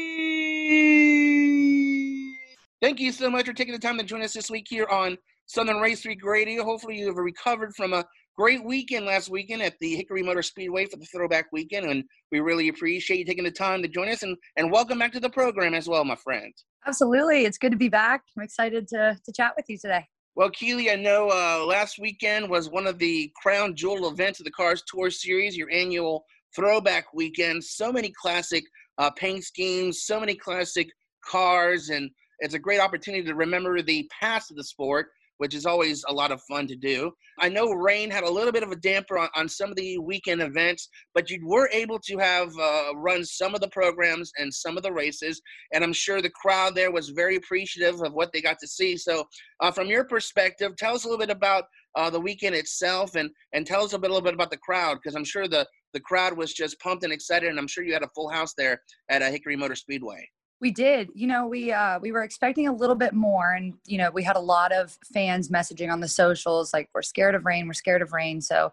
Thank 2.80 2.98
you 2.98 3.12
so 3.12 3.28
much 3.28 3.44
for 3.46 3.52
taking 3.52 3.74
the 3.74 3.80
time 3.80 3.98
to 3.98 4.04
join 4.04 4.22
us 4.22 4.32
this 4.32 4.50
week 4.50 4.66
here 4.70 4.86
on 4.86 5.18
Southern 5.50 5.80
Race 5.80 6.06
Week 6.06 6.24
Radio. 6.24 6.62
Hopefully, 6.62 6.96
you 6.96 7.08
have 7.08 7.16
recovered 7.16 7.74
from 7.74 7.92
a 7.92 8.04
great 8.38 8.64
weekend 8.64 9.04
last 9.04 9.28
weekend 9.28 9.62
at 9.62 9.74
the 9.80 9.96
Hickory 9.96 10.22
Motor 10.22 10.42
Speedway 10.42 10.86
for 10.86 10.96
the 10.96 11.04
throwback 11.06 11.46
weekend, 11.50 11.90
and 11.90 12.04
we 12.30 12.38
really 12.38 12.68
appreciate 12.68 13.18
you 13.18 13.24
taking 13.24 13.42
the 13.42 13.50
time 13.50 13.82
to 13.82 13.88
join 13.88 14.08
us 14.10 14.22
and, 14.22 14.36
and 14.56 14.70
welcome 14.70 15.00
back 15.00 15.10
to 15.10 15.18
the 15.18 15.28
program 15.28 15.74
as 15.74 15.88
well, 15.88 16.04
my 16.04 16.14
friend. 16.14 16.54
Absolutely. 16.86 17.46
It's 17.46 17.58
good 17.58 17.72
to 17.72 17.76
be 17.76 17.88
back. 17.88 18.22
I'm 18.36 18.44
excited 18.44 18.86
to, 18.90 19.18
to 19.24 19.32
chat 19.32 19.54
with 19.56 19.64
you 19.68 19.76
today. 19.76 20.06
Well, 20.36 20.50
Keely, 20.50 20.88
I 20.88 20.94
know 20.94 21.30
uh, 21.30 21.66
last 21.66 21.98
weekend 21.98 22.48
was 22.48 22.70
one 22.70 22.86
of 22.86 23.00
the 23.00 23.32
crown 23.42 23.74
jewel 23.74 24.08
events 24.08 24.38
of 24.38 24.44
the 24.44 24.52
Cars 24.52 24.84
Tour 24.86 25.10
Series, 25.10 25.56
your 25.56 25.72
annual 25.72 26.24
throwback 26.54 27.06
weekend. 27.12 27.64
So 27.64 27.90
many 27.90 28.12
classic 28.22 28.62
uh, 28.98 29.10
paint 29.10 29.42
schemes, 29.42 30.04
so 30.04 30.20
many 30.20 30.36
classic 30.36 30.86
cars, 31.28 31.88
and 31.88 32.08
it's 32.38 32.54
a 32.54 32.58
great 32.60 32.78
opportunity 32.78 33.24
to 33.24 33.34
remember 33.34 33.82
the 33.82 34.08
past 34.20 34.52
of 34.52 34.56
the 34.56 34.62
sport 34.62 35.08
which 35.40 35.54
is 35.54 35.64
always 35.64 36.04
a 36.06 36.12
lot 36.12 36.30
of 36.30 36.42
fun 36.42 36.66
to 36.66 36.76
do. 36.76 37.10
I 37.38 37.48
know 37.48 37.72
rain 37.72 38.10
had 38.10 38.24
a 38.24 38.30
little 38.30 38.52
bit 38.52 38.62
of 38.62 38.72
a 38.72 38.76
damper 38.76 39.16
on, 39.16 39.30
on 39.34 39.48
some 39.48 39.70
of 39.70 39.76
the 39.76 39.96
weekend 39.96 40.42
events, 40.42 40.90
but 41.14 41.30
you 41.30 41.40
were 41.42 41.70
able 41.72 41.98
to 42.00 42.18
have 42.18 42.50
uh, 42.58 42.94
run 42.94 43.24
some 43.24 43.54
of 43.54 43.62
the 43.62 43.70
programs 43.70 44.30
and 44.36 44.52
some 44.52 44.76
of 44.76 44.82
the 44.82 44.92
races, 44.92 45.40
and 45.72 45.82
I'm 45.82 45.94
sure 45.94 46.20
the 46.20 46.28
crowd 46.28 46.74
there 46.74 46.92
was 46.92 47.08
very 47.08 47.36
appreciative 47.36 48.02
of 48.02 48.12
what 48.12 48.34
they 48.34 48.42
got 48.42 48.58
to 48.60 48.68
see. 48.68 48.98
So, 48.98 49.24
uh, 49.60 49.70
from 49.70 49.86
your 49.86 50.04
perspective, 50.04 50.76
tell 50.76 50.94
us 50.94 51.04
a 51.04 51.08
little 51.08 51.26
bit 51.26 51.34
about 51.34 51.64
uh, 51.94 52.10
the 52.10 52.20
weekend 52.20 52.54
itself, 52.54 53.14
and 53.14 53.30
and 53.54 53.66
tell 53.66 53.82
us 53.82 53.94
a, 53.94 53.98
bit, 53.98 54.10
a 54.10 54.12
little 54.12 54.26
bit 54.26 54.34
about 54.34 54.50
the 54.50 54.58
crowd, 54.58 54.98
because 55.02 55.16
I'm 55.16 55.24
sure 55.24 55.48
the 55.48 55.66
the 55.94 56.00
crowd 56.00 56.36
was 56.36 56.52
just 56.52 56.78
pumped 56.80 57.02
and 57.02 57.14
excited, 57.14 57.48
and 57.48 57.58
I'm 57.58 57.66
sure 57.66 57.82
you 57.82 57.94
had 57.94 58.02
a 58.02 58.10
full 58.14 58.28
house 58.28 58.52
there 58.58 58.82
at 59.08 59.22
uh, 59.22 59.30
Hickory 59.30 59.56
Motor 59.56 59.74
Speedway. 59.74 60.28
We 60.60 60.70
did. 60.70 61.08
You 61.14 61.26
know, 61.26 61.46
we 61.46 61.72
uh, 61.72 61.98
we 62.00 62.12
were 62.12 62.22
expecting 62.22 62.68
a 62.68 62.72
little 62.72 62.94
bit 62.94 63.14
more, 63.14 63.52
and 63.52 63.74
you 63.86 63.96
know, 63.96 64.10
we 64.10 64.22
had 64.22 64.36
a 64.36 64.40
lot 64.40 64.72
of 64.72 64.98
fans 65.12 65.48
messaging 65.48 65.90
on 65.90 66.00
the 66.00 66.08
socials 66.08 66.74
like, 66.74 66.90
"We're 66.94 67.02
scared 67.02 67.34
of 67.34 67.46
rain. 67.46 67.66
We're 67.66 67.72
scared 67.72 68.02
of 68.02 68.12
rain." 68.12 68.42
So, 68.42 68.70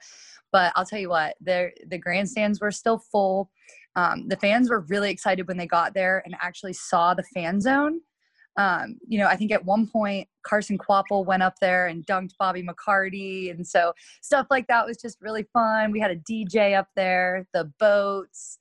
but 0.51 0.73
I'll 0.75 0.85
tell 0.85 0.99
you 0.99 1.09
what, 1.09 1.35
the 1.39 1.71
the 1.87 1.97
grandstands 1.97 2.59
were 2.59 2.71
still 2.71 2.97
full. 2.97 3.49
Um, 3.95 4.27
the 4.27 4.35
fans 4.35 4.69
were 4.69 4.81
really 4.81 5.09
excited 5.09 5.47
when 5.47 5.57
they 5.57 5.65
got 5.65 5.93
there 5.93 6.21
and 6.25 6.35
actually 6.41 6.73
saw 6.73 7.13
the 7.13 7.23
fan 7.23 7.61
zone. 7.61 8.01
Um, 8.57 8.97
you 9.07 9.19
know, 9.19 9.27
I 9.27 9.35
think 9.35 9.51
at 9.51 9.63
one 9.65 9.87
point 9.87 10.27
Carson 10.43 10.77
Kvapil 10.77 11.25
went 11.25 11.43
up 11.43 11.55
there 11.61 11.87
and 11.87 12.05
dunked 12.05 12.31
Bobby 12.37 12.63
McCarty, 12.63 13.49
and 13.49 13.65
so 13.65 13.93
stuff 14.21 14.47
like 14.49 14.67
that 14.67 14.85
was 14.85 14.97
just 14.97 15.21
really 15.21 15.43
fun. 15.53 15.91
We 15.91 16.01
had 16.01 16.11
a 16.11 16.17
DJ 16.17 16.77
up 16.77 16.89
there, 16.97 17.47
the 17.53 17.71
boats 17.79 18.57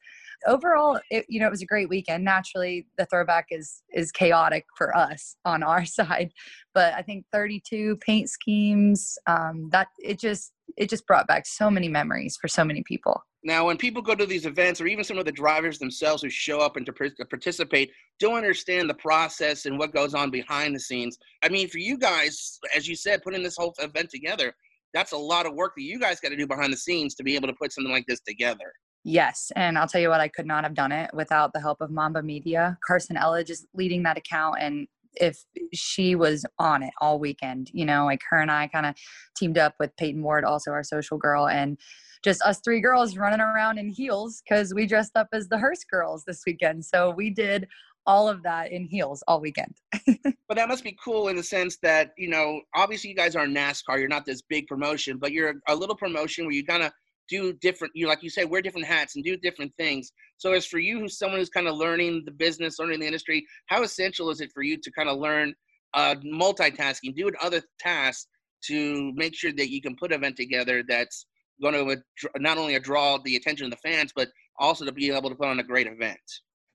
overall, 0.46 0.98
it, 1.10 1.26
you 1.28 1.40
know, 1.40 1.46
it 1.46 1.50
was 1.50 1.62
a 1.62 1.66
great 1.66 1.88
weekend. 1.88 2.24
Naturally, 2.24 2.86
the 2.98 3.06
throwback 3.06 3.46
is 3.50 3.82
is 3.92 4.10
chaotic 4.12 4.64
for 4.76 4.96
us 4.96 5.36
on 5.44 5.62
our 5.62 5.84
side, 5.86 6.32
but 6.74 6.94
I 6.94 7.02
think 7.02 7.24
32 7.32 7.96
paint 7.96 8.28
schemes 8.28 9.16
um, 9.26 9.68
that 9.72 9.88
it 9.98 10.18
just 10.18 10.52
it 10.76 10.88
just 10.88 11.06
brought 11.06 11.28
back 11.28 11.46
so 11.46 11.70
many 11.70 11.88
memories 11.88 12.36
for 12.40 12.48
so 12.48 12.64
many 12.64 12.82
people. 12.82 13.22
Now, 13.46 13.66
when 13.66 13.76
people 13.76 14.02
go 14.02 14.16
to 14.16 14.26
these 14.26 14.44
events, 14.44 14.80
or 14.80 14.88
even 14.88 15.04
some 15.04 15.18
of 15.18 15.24
the 15.24 15.30
drivers 15.30 15.78
themselves 15.78 16.20
who 16.20 16.28
show 16.28 16.58
up 16.58 16.76
and 16.76 16.84
to, 16.84 16.92
participate, 16.92 17.92
don't 18.18 18.34
understand 18.34 18.90
the 18.90 18.94
process 18.94 19.66
and 19.66 19.78
what 19.78 19.94
goes 19.94 20.14
on 20.14 20.30
behind 20.30 20.74
the 20.74 20.80
scenes. 20.80 21.16
I 21.44 21.48
mean, 21.48 21.68
for 21.68 21.78
you 21.78 21.96
guys, 21.96 22.58
as 22.74 22.88
you 22.88 22.96
said, 22.96 23.22
putting 23.22 23.44
this 23.44 23.56
whole 23.56 23.72
event 23.78 24.10
together, 24.10 24.52
that's 24.92 25.12
a 25.12 25.16
lot 25.16 25.46
of 25.46 25.54
work 25.54 25.74
that 25.76 25.84
you 25.84 26.00
guys 26.00 26.18
got 26.18 26.30
to 26.30 26.36
do 26.36 26.46
behind 26.46 26.72
the 26.72 26.76
scenes 26.76 27.14
to 27.14 27.22
be 27.22 27.36
able 27.36 27.46
to 27.46 27.54
put 27.54 27.72
something 27.72 27.92
like 27.92 28.06
this 28.08 28.20
together. 28.20 28.72
Yes. 29.08 29.52
And 29.54 29.78
I'll 29.78 29.86
tell 29.86 30.00
you 30.00 30.08
what, 30.08 30.20
I 30.20 30.26
could 30.26 30.46
not 30.46 30.64
have 30.64 30.74
done 30.74 30.90
it 30.90 31.12
without 31.14 31.52
the 31.52 31.60
help 31.60 31.80
of 31.80 31.92
Mamba 31.92 32.24
Media. 32.24 32.76
Carson 32.84 33.14
Elledge 33.14 33.50
is 33.50 33.64
leading 33.72 34.02
that 34.02 34.16
account. 34.18 34.56
And 34.58 34.88
if 35.14 35.44
she 35.72 36.16
was 36.16 36.44
on 36.58 36.82
it 36.82 36.92
all 37.00 37.20
weekend, 37.20 37.70
you 37.72 37.84
know, 37.84 38.04
like 38.04 38.20
her 38.28 38.40
and 38.40 38.50
I 38.50 38.66
kind 38.66 38.84
of 38.84 38.96
teamed 39.36 39.58
up 39.58 39.76
with 39.78 39.96
Peyton 39.96 40.24
Ward, 40.24 40.44
also 40.44 40.72
our 40.72 40.82
social 40.82 41.18
girl, 41.18 41.46
and 41.46 41.78
just 42.24 42.42
us 42.42 42.60
three 42.64 42.80
girls 42.80 43.16
running 43.16 43.38
around 43.38 43.78
in 43.78 43.90
heels 43.90 44.42
because 44.42 44.74
we 44.74 44.88
dressed 44.88 45.12
up 45.14 45.28
as 45.32 45.46
the 45.46 45.58
Hurst 45.58 45.86
girls 45.88 46.24
this 46.26 46.42
weekend. 46.44 46.84
So 46.84 47.10
we 47.10 47.30
did 47.30 47.68
all 48.06 48.28
of 48.28 48.42
that 48.42 48.72
in 48.72 48.86
heels 48.86 49.22
all 49.28 49.40
weekend. 49.40 49.76
but 50.48 50.56
that 50.56 50.68
must 50.68 50.82
be 50.82 50.96
cool 51.02 51.28
in 51.28 51.36
the 51.36 51.44
sense 51.44 51.78
that, 51.80 52.10
you 52.18 52.28
know, 52.28 52.60
obviously 52.74 53.10
you 53.10 53.16
guys 53.16 53.36
are 53.36 53.46
NASCAR, 53.46 54.00
you're 54.00 54.08
not 54.08 54.26
this 54.26 54.42
big 54.42 54.66
promotion, 54.66 55.16
but 55.16 55.30
you're 55.30 55.54
a 55.68 55.76
little 55.76 55.96
promotion 55.96 56.44
where 56.44 56.54
you 56.54 56.64
kind 56.64 56.82
of 56.82 56.90
do 57.28 57.52
different 57.54 57.92
you 57.94 58.06
like 58.06 58.22
you 58.22 58.30
say 58.30 58.44
wear 58.44 58.62
different 58.62 58.86
hats 58.86 59.16
and 59.16 59.24
do 59.24 59.36
different 59.36 59.72
things. 59.78 60.12
So 60.36 60.52
as 60.52 60.66
for 60.66 60.78
you 60.78 61.00
who's 61.00 61.18
someone 61.18 61.40
who's 61.40 61.48
kind 61.48 61.68
of 61.68 61.76
learning 61.76 62.22
the 62.24 62.32
business 62.32 62.78
learning 62.78 63.00
the 63.00 63.06
industry 63.06 63.46
how 63.66 63.82
essential 63.82 64.30
is 64.30 64.40
it 64.40 64.50
for 64.52 64.62
you 64.62 64.76
to 64.76 64.90
kind 64.92 65.08
of 65.08 65.18
learn 65.18 65.54
uh, 65.94 66.14
multitasking? 66.24 67.14
Doing 67.16 67.34
other 67.42 67.62
tasks 67.78 68.26
to 68.64 69.12
make 69.14 69.34
sure 69.34 69.52
that 69.52 69.70
you 69.70 69.80
can 69.80 69.96
put 69.96 70.12
an 70.12 70.18
event 70.18 70.36
together 70.36 70.82
that's 70.86 71.26
going 71.60 71.74
to 71.74 72.02
not 72.38 72.58
only 72.58 72.78
draw 72.78 73.18
the 73.24 73.36
attention 73.36 73.64
of 73.64 73.70
the 73.70 73.88
fans 73.88 74.12
but 74.14 74.28
also 74.58 74.84
to 74.84 74.92
be 74.92 75.10
able 75.10 75.30
to 75.30 75.36
put 75.36 75.48
on 75.48 75.58
a 75.58 75.64
great 75.64 75.86
event. 75.86 76.20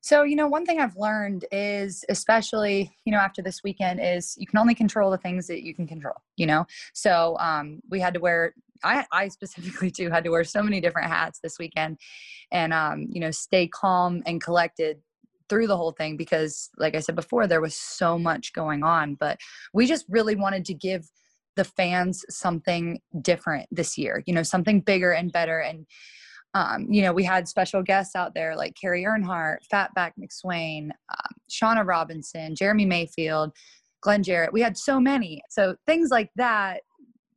So, 0.04 0.24
you 0.24 0.36
know, 0.36 0.48
one 0.48 0.66
thing 0.66 0.80
I've 0.80 0.98
learned 0.98 1.46
is, 1.52 2.04
especially, 2.10 2.92
you 3.06 3.12
know, 3.12 3.20
after 3.20 3.44
this 3.44 3.62
weekend, 3.64 4.00
is 4.02 4.36
you 4.36 4.48
can 4.48 4.58
only 4.58 4.74
control 4.74 5.12
the 5.12 5.18
things 5.18 5.46
that 5.46 5.62
you 5.64 5.76
can 5.76 5.86
control, 5.86 6.16
you 6.38 6.48
know? 6.48 6.66
So, 6.94 7.38
um, 7.40 7.82
we 7.90 8.00
had 8.00 8.16
to 8.16 8.20
wear 8.20 8.56
I, 8.84 9.06
I 9.12 9.28
specifically 9.28 9.92
too 9.92 10.10
had 10.10 10.24
to 10.24 10.30
wear 10.30 10.44
so 10.44 10.64
many 10.64 10.82
different 10.82 11.10
hats 11.10 11.40
this 11.42 11.58
weekend 11.60 11.98
and 12.52 12.74
um, 12.74 13.08
you 13.10 13.20
know 13.20 13.32
stay 13.32 13.68
calm 13.68 14.22
and 14.26 14.42
collected 14.42 15.02
through 15.50 15.68
the 15.68 15.78
whole 15.78 15.92
thing 15.92 16.16
because 16.16 16.70
like 16.78 16.96
i 16.96 17.00
said 17.00 17.16
before 17.16 17.46
there 17.46 17.62
was 17.62 17.76
so 17.76 18.18
much 18.18 18.54
going 18.54 18.84
on 18.84 19.16
but 19.16 19.38
we 19.74 19.86
just 19.86 20.06
really 20.08 20.36
wanted 20.36 20.64
to 20.66 20.74
give 20.74 21.06
the 21.58 21.66
fans 21.66 22.24
something 22.30 23.02
different 23.22 23.68
this 23.70 23.98
year 23.98 24.24
you 24.26 24.34
know 24.34 24.44
something 24.44 24.80
bigger 24.80 25.12
and 25.12 25.32
better 25.32 25.60
and 25.60 25.86
um, 26.54 26.88
you 26.90 27.02
know 27.02 27.14
we 27.14 27.24
had 27.24 27.48
special 27.48 27.82
guests 27.82 28.16
out 28.16 28.34
there 28.34 28.58
like 28.58 28.76
Kerry 28.76 29.06
Earnhardt, 29.06 29.60
Fatback 29.72 30.12
McSwain, 30.20 30.90
um, 30.90 31.36
Shawna 31.50 31.88
Robinson, 31.88 32.56
Jeremy 32.56 32.86
Mayfield, 32.86 33.54
Glenn 34.02 34.24
Jarrett. 34.24 34.52
We 34.52 34.62
had 34.62 34.78
so 34.78 35.00
many. 35.00 35.42
So 35.50 35.76
things 35.88 36.10
like 36.12 36.30
that 36.36 36.82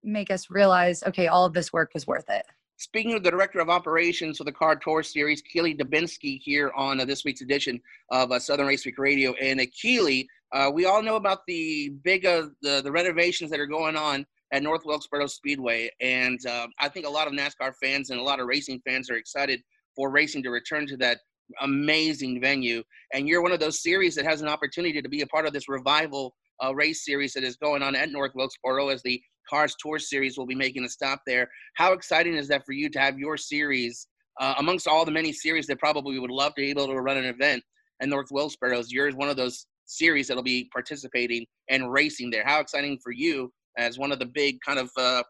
make 0.05 0.31
us 0.31 0.51
realize, 0.51 1.03
okay, 1.05 1.27
all 1.27 1.45
of 1.45 1.53
this 1.53 1.73
work 1.73 1.91
was 1.95 2.07
worth 2.07 2.29
it. 2.29 2.45
Speaking 2.77 3.15
of 3.15 3.23
the 3.23 3.31
director 3.31 3.61
of 3.61 3.69
operations 3.69 4.39
for 4.39 4.45
the 4.45 4.53
Car 4.53 4.77
Tour 4.77 5.03
Series, 5.03 5.41
Keely 5.43 5.75
Dubinsky, 5.75 6.41
here 6.41 6.73
on 6.77 7.01
uh, 7.01 7.05
this 7.05 7.25
week's 7.25 7.41
edition 7.41 7.81
of 8.11 8.33
uh, 8.33 8.39
Southern 8.39 8.67
Race 8.67 8.85
Week 8.85 8.99
Radio. 8.99 9.33
And 9.35 9.61
uh, 9.61 9.65
Keely, 9.81 10.29
uh, 10.53 10.71
we 10.73 10.85
all 10.85 11.03
know 11.03 11.17
about 11.17 11.41
the 11.47 11.91
big 12.03 12.27
uh, 12.27 12.49
the, 12.63 12.81
the 12.83 12.91
renovations 12.91 13.51
that 13.51 13.61
are 13.61 13.67
going 13.67 13.97
on 13.97 14.27
at 14.53 14.63
North 14.63 14.85
Wilkesboro 14.85 15.27
Speedway, 15.27 15.91
and 16.01 16.45
uh, 16.47 16.67
I 16.79 16.89
think 16.89 17.07
a 17.07 17.11
lot 17.11 17.27
of 17.27 17.33
NASCAR 17.33 17.75
fans 17.83 18.11
and 18.11 18.21
a 18.21 18.23
lot 18.23 18.39
of 18.41 18.47
racing 18.47 18.81
fans 18.87 19.11
are 19.11 19.17
excited 19.17 19.63
for 19.97 20.11
racing 20.11 20.43
to 20.43 20.51
return 20.51 20.87
to 20.89 20.97
that 20.99 21.19
amazing 21.61 22.41
venue. 22.41 22.83
And 23.13 23.29
you're 23.29 23.43
one 23.43 23.53
of 23.53 23.61
those 23.61 23.83
series 23.83 24.15
that 24.15 24.25
has 24.25 24.43
an 24.43 24.49
opportunity 24.49 25.01
to 25.01 25.09
be 25.09 25.23
a 25.23 25.27
part 25.27 25.47
of 25.47 25.53
this 25.53 25.69
revival 25.69 26.35
uh, 26.63 26.75
race 26.75 27.05
series 27.05 27.33
that 27.35 27.45
is 27.45 27.57
going 27.57 27.83
on 27.83 27.95
at 27.95 28.11
North 28.11 28.33
Wilkesboro 28.35 28.89
as 28.89 29.03
the 29.03 29.21
Cars 29.49 29.75
Tour 29.79 29.99
Series 29.99 30.39
will 30.39 30.47
be 30.47 30.55
making 30.55 30.85
a 30.85 30.89
stop 30.89 31.21
there. 31.27 31.49
How 31.75 31.93
exciting 31.93 32.35
is 32.35 32.49
that 32.49 32.65
for 32.65 32.73
you 32.73 32.89
to 32.91 32.99
have 32.99 33.19
your 33.19 33.37
series 33.37 34.07
uh, 34.41 34.55
amongst 34.59 34.89
all 34.89 35.05
the 35.05 35.11
many 35.11 35.33
series 35.33 35.67
that 35.67 35.79
probably 35.79 36.19
would 36.19 36.31
love 36.31 36.55
to 36.55 36.63
be 36.63 36.71
able 36.71 36.87
to 36.87 37.01
run 37.01 37.17
an 37.17 37.25
event 37.25 37.63
at 38.01 38.09
North 38.09 38.29
Wilkesboro? 38.31 38.83
Yours 38.89 39.15
one 39.15 39.29
of 39.29 39.37
those 39.37 39.67
series 39.87 40.29
that'll 40.29 40.43
be 40.43 40.69
participating 40.73 41.47
and 41.71 41.93
racing 41.93 42.31
there. 42.31 42.45
How 42.45 42.61
exciting 42.61 42.99
for 43.03 43.13
you 43.13 43.53
as 43.77 43.99
one 43.99 44.13
of 44.13 44.19
the 44.19 44.27
big 44.27 44.59
kind 44.67 44.79
of 44.79 44.91
uh, 44.97 45.23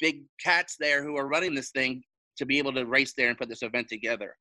big 0.00 0.22
cats 0.42 0.76
there 0.78 1.02
who 1.02 1.16
are 1.16 1.28
running 1.28 1.54
this 1.54 1.70
thing 1.70 2.02
to 2.38 2.46
be 2.46 2.58
able 2.58 2.72
to 2.72 2.84
race 2.84 3.14
there 3.16 3.28
and 3.28 3.38
put 3.38 3.48
this 3.48 3.62
event 3.62 3.88
together 3.88 4.34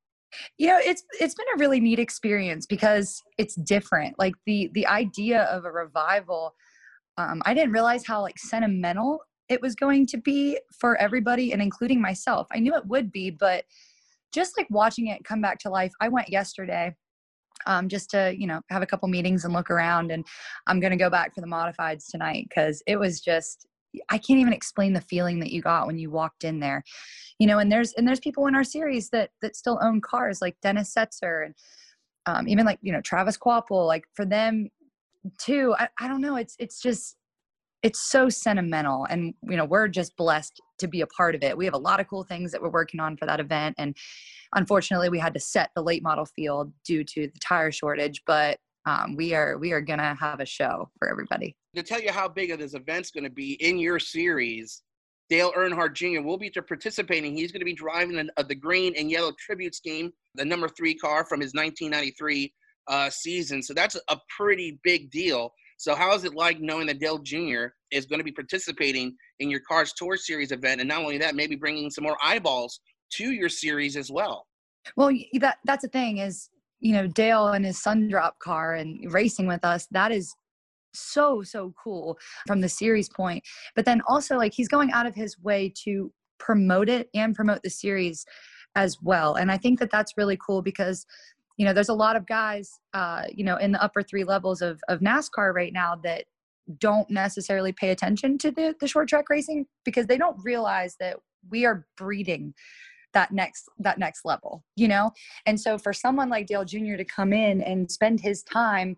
you 0.57 0.67
know 0.67 0.79
it's 0.83 1.03
it's 1.19 1.33
been 1.33 1.45
a 1.55 1.59
really 1.59 1.79
neat 1.79 1.99
experience 1.99 2.65
because 2.65 3.21
it's 3.37 3.55
different 3.55 4.17
like 4.19 4.33
the 4.45 4.69
the 4.73 4.85
idea 4.87 5.43
of 5.43 5.65
a 5.65 5.71
revival 5.71 6.53
um, 7.17 7.41
I 7.45 7.53
didn't 7.53 7.71
realize 7.71 8.05
how 8.05 8.21
like 8.21 8.37
sentimental 8.37 9.19
it 9.47 9.61
was 9.61 9.75
going 9.75 10.07
to 10.07 10.17
be 10.17 10.59
for 10.79 10.97
everybody 10.97 11.53
and 11.53 11.61
including 11.61 12.01
myself. 12.01 12.47
I 12.51 12.59
knew 12.59 12.75
it 12.75 12.87
would 12.87 13.11
be, 13.11 13.29
but 13.29 13.63
just 14.33 14.57
like 14.57 14.67
watching 14.69 15.07
it 15.07 15.23
come 15.23 15.41
back 15.41 15.59
to 15.59 15.69
life, 15.69 15.93
I 16.01 16.09
went 16.09 16.29
yesterday 16.29 16.95
um, 17.65 17.89
just 17.89 18.09
to 18.11 18.33
you 18.37 18.47
know 18.47 18.61
have 18.69 18.81
a 18.81 18.85
couple 18.85 19.07
meetings 19.07 19.45
and 19.45 19.53
look 19.53 19.69
around 19.69 20.11
and 20.11 20.25
i'm 20.67 20.79
going 20.79 20.91
to 20.91 20.97
go 20.97 21.09
back 21.09 21.33
for 21.33 21.41
the 21.41 21.47
modifieds 21.47 22.05
tonight 22.09 22.45
because 22.49 22.81
it 22.87 22.97
was 22.97 23.21
just 23.21 23.65
i 24.09 24.17
can't 24.17 24.39
even 24.39 24.53
explain 24.53 24.93
the 24.93 25.01
feeling 25.01 25.39
that 25.39 25.51
you 25.51 25.61
got 25.61 25.87
when 25.87 25.97
you 25.97 26.11
walked 26.11 26.43
in 26.43 26.59
there 26.59 26.83
you 27.39 27.47
know 27.47 27.59
and 27.59 27.71
there's 27.71 27.93
and 27.93 28.07
there's 28.07 28.19
people 28.19 28.47
in 28.47 28.55
our 28.55 28.63
series 28.63 29.09
that 29.09 29.29
that 29.41 29.55
still 29.55 29.79
own 29.81 30.01
cars 30.01 30.41
like 30.41 30.55
dennis 30.61 30.93
setzer 30.93 31.45
and 31.45 31.55
um, 32.27 32.47
even 32.47 32.65
like 32.65 32.79
you 32.81 32.91
know 32.91 33.01
travis 33.01 33.37
Kvapil 33.37 33.85
like 33.85 34.03
for 34.13 34.25
them 34.25 34.69
too 35.39 35.75
I, 35.77 35.87
I 35.99 36.07
don't 36.07 36.21
know 36.21 36.35
it's 36.35 36.55
it's 36.59 36.81
just 36.81 37.17
it's 37.83 38.09
so 38.09 38.29
sentimental 38.29 39.05
and 39.09 39.33
you 39.43 39.57
know 39.57 39.65
we're 39.65 39.87
just 39.87 40.15
blessed 40.17 40.59
to 40.79 40.87
be 40.87 41.01
a 41.01 41.07
part 41.07 41.35
of 41.35 41.43
it 41.43 41.57
we 41.57 41.65
have 41.65 41.73
a 41.73 41.79
lot 41.79 41.99
of 41.99 42.07
cool 42.07 42.23
things 42.23 42.51
that 42.51 42.61
we're 42.61 42.69
working 42.69 42.99
on 42.99 43.17
for 43.17 43.25
that 43.25 43.39
event 43.39 43.75
and 43.77 43.95
unfortunately 44.55 45.09
we 45.09 45.19
had 45.19 45.33
to 45.33 45.39
set 45.39 45.69
the 45.75 45.81
late 45.81 46.03
model 46.03 46.25
field 46.25 46.71
due 46.85 47.03
to 47.03 47.27
the 47.27 47.39
tire 47.39 47.71
shortage 47.71 48.21
but 48.25 48.57
um, 48.87 49.15
we 49.15 49.33
are 49.33 49.57
we 49.57 49.71
are 49.71 49.81
gonna 49.81 50.15
have 50.15 50.39
a 50.39 50.45
show 50.45 50.89
for 50.99 51.09
everybody 51.09 51.55
To 51.75 51.83
tell 51.83 52.01
you 52.01 52.11
how 52.11 52.27
big 52.27 52.51
of 52.51 52.59
this 52.59 52.73
event's 52.73 53.11
to 53.11 53.29
be 53.29 53.53
in 53.53 53.79
your 53.79 53.99
series, 53.99 54.83
Dale 55.29 55.51
Earnhardt 55.53 55.93
Jr. 55.93 56.21
will 56.21 56.37
be 56.37 56.51
participating. 56.51 57.35
He's 57.35 57.51
going 57.51 57.61
to 57.61 57.65
be 57.65 57.73
driving 57.73 58.19
an, 58.19 58.29
uh, 58.37 58.43
the 58.43 58.53
green 58.53 58.93
and 58.95 59.09
yellow 59.09 59.31
tribute 59.39 59.73
scheme, 59.73 60.13
the 60.35 60.45
number 60.45 60.69
three 60.69 60.93
car 60.93 61.25
from 61.25 61.41
his 61.41 61.53
1993 61.53 62.53
uh, 62.87 63.09
season. 63.09 63.61
So 63.61 63.73
that's 63.73 63.95
a 64.09 64.17
pretty 64.35 64.79
big 64.83 65.09
deal. 65.11 65.51
So 65.77 65.93
how 65.93 66.13
is 66.15 66.23
it 66.23 66.35
like 66.35 66.59
knowing 66.61 66.87
that 66.87 66.99
Dale 66.99 67.17
Jr. 67.17 67.65
is 67.91 68.05
going 68.05 68.19
to 68.19 68.23
be 68.23 68.31
participating 68.31 69.15
in 69.39 69.49
your 69.49 69.59
Cars 69.67 69.93
Tour 69.97 70.15
Series 70.15 70.51
event, 70.51 70.79
and 70.79 70.87
not 70.87 70.99
only 70.99 71.17
that, 71.17 71.35
maybe 71.35 71.55
bringing 71.55 71.89
some 71.89 72.03
more 72.03 72.17
eyeballs 72.23 72.79
to 73.13 73.31
your 73.31 73.49
series 73.49 73.97
as 73.97 74.09
well? 74.09 74.45
well 74.95 75.11
that 75.39 75.57
that's 75.65 75.83
the 75.83 75.89
thing 75.89 76.19
is 76.19 76.49
you 76.79 76.93
know 76.93 77.07
dale 77.07 77.47
and 77.49 77.65
his 77.65 77.81
sun 77.81 78.07
drop 78.07 78.37
car 78.39 78.75
and 78.75 79.11
racing 79.11 79.47
with 79.47 79.63
us 79.63 79.87
that 79.91 80.11
is 80.11 80.33
so 80.93 81.41
so 81.41 81.73
cool 81.81 82.17
from 82.47 82.61
the 82.61 82.69
series 82.69 83.09
point 83.09 83.43
but 83.75 83.85
then 83.85 84.01
also 84.07 84.37
like 84.37 84.53
he's 84.53 84.67
going 84.67 84.91
out 84.91 85.05
of 85.05 85.15
his 85.15 85.39
way 85.39 85.71
to 85.83 86.11
promote 86.39 86.89
it 86.89 87.09
and 87.13 87.35
promote 87.35 87.61
the 87.63 87.69
series 87.69 88.25
as 88.75 88.97
well 89.01 89.35
and 89.35 89.51
i 89.51 89.57
think 89.57 89.79
that 89.79 89.91
that's 89.91 90.13
really 90.17 90.37
cool 90.45 90.61
because 90.61 91.05
you 91.57 91.65
know 91.65 91.73
there's 91.73 91.89
a 91.89 91.93
lot 91.93 92.15
of 92.15 92.25
guys 92.25 92.79
uh 92.93 93.23
you 93.33 93.43
know 93.43 93.57
in 93.57 93.71
the 93.71 93.81
upper 93.81 94.03
three 94.03 94.23
levels 94.23 94.61
of 94.61 94.81
of 94.87 94.99
nascar 94.99 95.53
right 95.53 95.73
now 95.73 95.95
that 95.95 96.25
don't 96.79 97.09
necessarily 97.09 97.71
pay 97.71 97.91
attention 97.91 98.37
to 98.37 98.51
the 98.51 98.75
the 98.79 98.87
short 98.87 99.07
track 99.07 99.29
racing 99.29 99.65
because 99.83 100.07
they 100.07 100.17
don't 100.17 100.37
realize 100.43 100.95
that 100.99 101.17
we 101.49 101.65
are 101.65 101.85
breeding 101.97 102.53
that 103.13 103.31
next 103.31 103.69
that 103.79 103.97
next 103.97 104.25
level 104.25 104.63
you 104.75 104.87
know? 104.87 105.11
And 105.45 105.59
so 105.59 105.77
for 105.77 105.93
someone 105.93 106.29
like 106.29 106.47
dale 106.47 106.65
jr 106.65 106.95
to 106.95 107.05
come 107.05 107.33
in 107.33 107.61
and 107.61 107.89
spend 107.89 108.19
his 108.19 108.43
time 108.43 108.97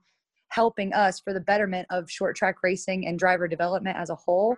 helping 0.50 0.94
us 0.94 1.20
for 1.20 1.34
the 1.34 1.42
betterment 1.42 1.88
of 1.90 2.10
short 2.10 2.36
track 2.36 2.56
racing 2.64 3.06
and 3.06 3.20
driver 3.20 3.48
development 3.48 3.98
as 3.98 4.10
a 4.10 4.16
whole 4.16 4.56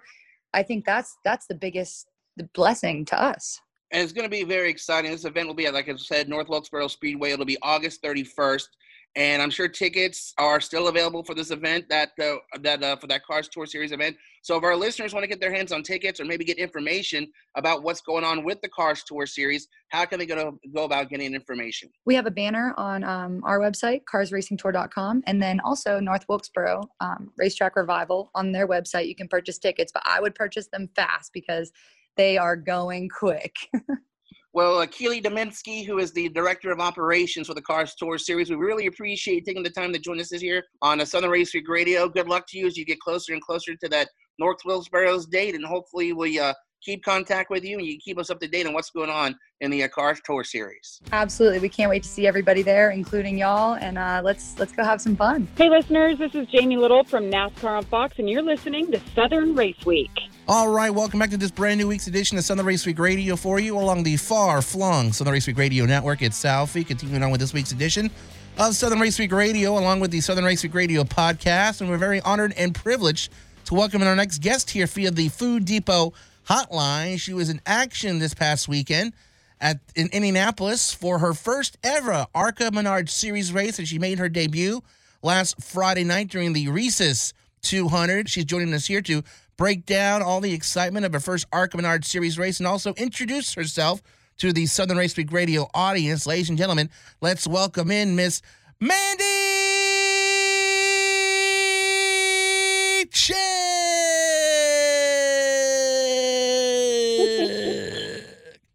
i 0.54 0.62
think 0.62 0.86
that's 0.86 1.18
that's 1.26 1.48
the 1.48 1.56
biggest 1.56 2.08
blessing 2.54 3.04
to 3.06 3.20
us 3.20 3.60
and 3.92 4.04
it's 4.04 4.14
going 4.14 4.26
to 4.26 4.30
be 4.30 4.44
very 4.44 4.70
exciting. 4.70 5.12
This 5.12 5.26
event 5.26 5.48
will 5.48 5.56
be 5.56 5.70
like 5.70 5.90
I 5.90 5.96
said, 5.96 6.30
North 6.30 6.50
Wilkesboro 6.50 6.88
Speedway. 6.88 7.32
It'll 7.32 7.46
be 7.46 7.58
August 7.62 8.04
31st, 8.04 8.68
and 9.16 9.42
I'm 9.42 9.50
sure 9.50 9.68
tickets 9.68 10.34
are 10.38 10.62
still 10.62 10.88
available 10.88 11.24
for 11.24 11.34
this 11.34 11.52
event 11.52 11.86
that 11.90 12.12
uh, 12.22 12.36
that 12.62 12.84
uh, 12.84 12.96
for 12.98 13.08
that 13.08 13.26
Cars 13.26 13.50
Tour 13.50 13.66
Series 13.66 13.92
event. 13.92 14.16
So 14.42 14.58
if 14.58 14.64
our 14.64 14.76
listeners 14.76 15.14
want 15.14 15.24
to 15.24 15.28
get 15.28 15.42
their 15.42 15.54
hands 15.54 15.72
on 15.72 15.84
tickets 15.84 16.20
or 16.20 16.26
maybe 16.26 16.46
get 16.46 16.58
information 16.58 17.28
about 17.56 17.84
what's 17.84 18.02
going 18.02 18.24
on 18.24 18.44
with 18.44 18.62
the 18.62 18.70
Cars 18.70 19.04
Tour 19.04 19.26
Series, 19.26 19.68
how 19.90 20.06
can 20.06 20.20
they 20.20 20.26
go 20.26 20.36
to, 20.36 20.58
go 20.74 20.84
about 20.84 21.10
getting 21.10 21.34
information? 21.34 21.90
we 22.06 22.16
have 22.16 22.26
a 22.26 22.32
banner 22.32 22.74
on 22.78 23.04
um, 23.04 23.42
our 23.44 23.60
website 23.60 24.02
carsracingtour.com 24.12 25.24
and 25.28 25.42
then 25.42 25.60
also 25.62 26.00
north 26.00 26.26
wilkesboro 26.28 26.82
um, 27.00 27.32
racetrack 27.38 27.76
revival 27.76 28.32
on 28.36 28.52
their 28.52 28.68
website 28.68 29.08
you 29.08 29.16
can 29.16 29.28
purchase 29.28 29.58
tickets 29.58 29.92
but 29.92 30.02
i 30.06 30.20
would 30.20 30.34
purchase 30.34 30.68
them 30.72 30.90
fast 30.96 31.32
because 31.34 31.72
they 32.18 32.38
are 32.38 32.56
going 32.56 33.10
quick 33.10 33.56
Well, 34.52 34.86
Keely 34.88 35.22
Dubinsky, 35.22 35.86
who 35.86 36.00
is 36.00 36.12
the 36.12 36.28
director 36.30 36.72
of 36.72 36.80
operations 36.80 37.48
for 37.48 37.54
the 37.54 37.62
Cars 37.62 37.94
Tour 37.94 38.18
Series, 38.18 38.50
we 38.50 38.56
really 38.56 38.88
appreciate 38.88 39.46
taking 39.46 39.62
the 39.62 39.70
time 39.70 39.94
to 39.94 40.00
join 40.00 40.20
us 40.20 40.30
this 40.30 40.42
year 40.42 40.64
on 40.82 41.02
a 41.02 41.06
Southern 41.06 41.30
Race 41.30 41.54
Week 41.54 41.70
Radio. 41.70 42.10
Good 42.10 42.28
luck 42.28 42.46
to 42.50 42.58
you 42.58 42.66
as 42.66 42.76
you 42.76 42.84
get 42.84 43.00
closer 43.00 43.34
and 43.34 43.42
closer 43.44 43.76
to 43.76 43.90
that 43.90 44.10
North 44.40 44.58
Wilkesboro's 44.66 45.28
date, 45.28 45.54
and 45.54 45.64
hopefully 45.64 46.14
we 46.14 46.40
uh, 46.40 46.54
keep 46.82 47.04
contact 47.04 47.50
with 47.50 47.64
you 47.64 47.78
and 47.78 47.86
you 47.86 47.98
keep 48.00 48.18
us 48.18 48.30
up 48.30 48.40
to 48.40 48.48
date 48.48 48.66
on 48.66 48.74
what's 48.74 48.90
going 48.90 49.10
on 49.10 49.36
in 49.62 49.70
the 49.72 49.84
uh, 49.84 49.88
Cars 49.90 50.20
Tour 50.24 50.44
Series. 50.44 51.02
absolutely 51.12 51.60
we 51.60 51.70
can't 51.70 51.90
wait 51.90 52.04
to 52.04 52.10
see 52.10 52.26
everybody 52.28 52.62
there 52.62 52.92
including 52.92 53.38
y'all 53.38 53.76
and 53.76 53.98
uh, 53.98 54.22
let's 54.24 54.58
let's 54.60 54.72
go 54.72 54.84
have 54.84 55.02
some 55.02 55.16
fun 55.16 55.48
Hey, 55.58 55.70
listeners, 55.70 56.18
this 56.18 56.34
is 56.36 56.48
Jamie 56.48 56.78
Little 56.78 57.04
from 57.04 57.30
NASCAR 57.30 57.78
on 57.78 57.86
Fox, 57.86 58.18
and 58.20 58.30
you're 58.30 58.42
listening 58.42 58.92
to 58.92 59.02
Southern 59.14 59.56
Race 59.56 59.86
Week. 59.86 60.10
All 60.48 60.70
right, 60.70 60.90
welcome 60.90 61.20
back 61.20 61.30
to 61.32 61.38
this 61.38 61.52
brand 61.52 61.80
new 61.80 61.88
week's 61.88 62.08
edition 62.08 62.38
of 62.38 62.44
Southern 62.46 62.66
Race 62.66 62.86
Week 62.86 62.98
Radio 62.98 63.36
for 63.36 63.60
you 63.60 63.78
along 63.78 64.04
the 64.04 64.16
far 64.18 64.62
flung 64.62 65.12
Southern 65.12 65.34
Race 65.34 65.46
Week 65.48 65.58
Radio 65.58 65.86
Network. 65.86 66.22
It's 66.22 66.42
Southie, 66.42 66.88
continuing 66.88 67.22
on 67.24 67.32
with 67.32 67.40
this 67.42 67.54
week's 67.54 67.72
edition 67.72 68.10
of 68.58 68.74
Southern 68.76 69.00
Race 69.00 69.20
Week 69.20 69.32
Radio, 69.32 69.78
along 69.78 70.00
with 70.00 70.12
the 70.12 70.22
Southern 70.22 70.46
Race 70.46 70.64
Week 70.64 70.74
Radio 70.74 71.04
podcast. 71.04 71.82
And 71.82 71.90
we're 71.90 71.98
very 71.98 72.22
honored 72.22 72.54
and 72.58 72.74
privileged 72.74 73.32
to 73.66 73.76
welcome 73.76 74.02
in 74.02 74.08
our 74.08 74.16
next 74.16 74.40
guest 74.42 74.70
here 74.72 74.88
via 74.88 75.12
the 75.12 75.28
Food 75.30 75.66
Depot 75.66 76.14
hotline. 76.50 77.20
She 77.20 77.34
was 77.34 77.50
in 77.50 77.62
action 77.66 78.20
this 78.20 78.34
past 78.34 78.68
weekend 78.68 79.14
at 79.62 79.80
in 79.96 80.08
Indianapolis 80.12 80.94
for 80.94 81.20
her 81.20 81.34
first 81.34 81.78
ever 81.84 82.26
ARCA 82.34 82.72
Menard 82.72 83.10
Series 83.10 83.54
race, 83.54 83.78
and 83.80 83.88
she 83.88 84.00
made 84.00 84.20
her 84.20 84.30
debut 84.30 84.82
last 85.22 85.62
Friday 85.62 86.04
night 86.04 86.30
during 86.30 86.54
the 86.54 86.68
Reese's 86.70 87.34
200. 87.62 88.30
She's 88.30 88.46
joining 88.46 88.74
us 88.74 88.88
here 88.88 89.02
to 89.02 89.24
break 89.58 89.86
down 89.86 90.22
all 90.22 90.40
the 90.40 90.54
excitement 90.54 91.06
of 91.06 91.14
her 91.14 91.20
first 91.20 91.46
ARCA 91.52 91.78
Menard 91.78 92.06
Series 92.06 92.38
race 92.38 92.60
and 92.60 92.68
also 92.68 92.94
introduce 92.94 93.54
herself 93.54 94.02
to 94.38 94.54
the 94.54 94.66
Southern 94.66 94.98
Race 94.98 95.18
Week 95.18 95.32
Radio 95.32 95.70
audience. 95.74 96.26
Ladies 96.26 96.50
and 96.50 96.58
gentlemen, 96.58 96.90
let's 97.22 97.46
welcome 97.46 97.92
in 97.92 98.16
Miss 98.16 98.42
Mandy 98.80 99.49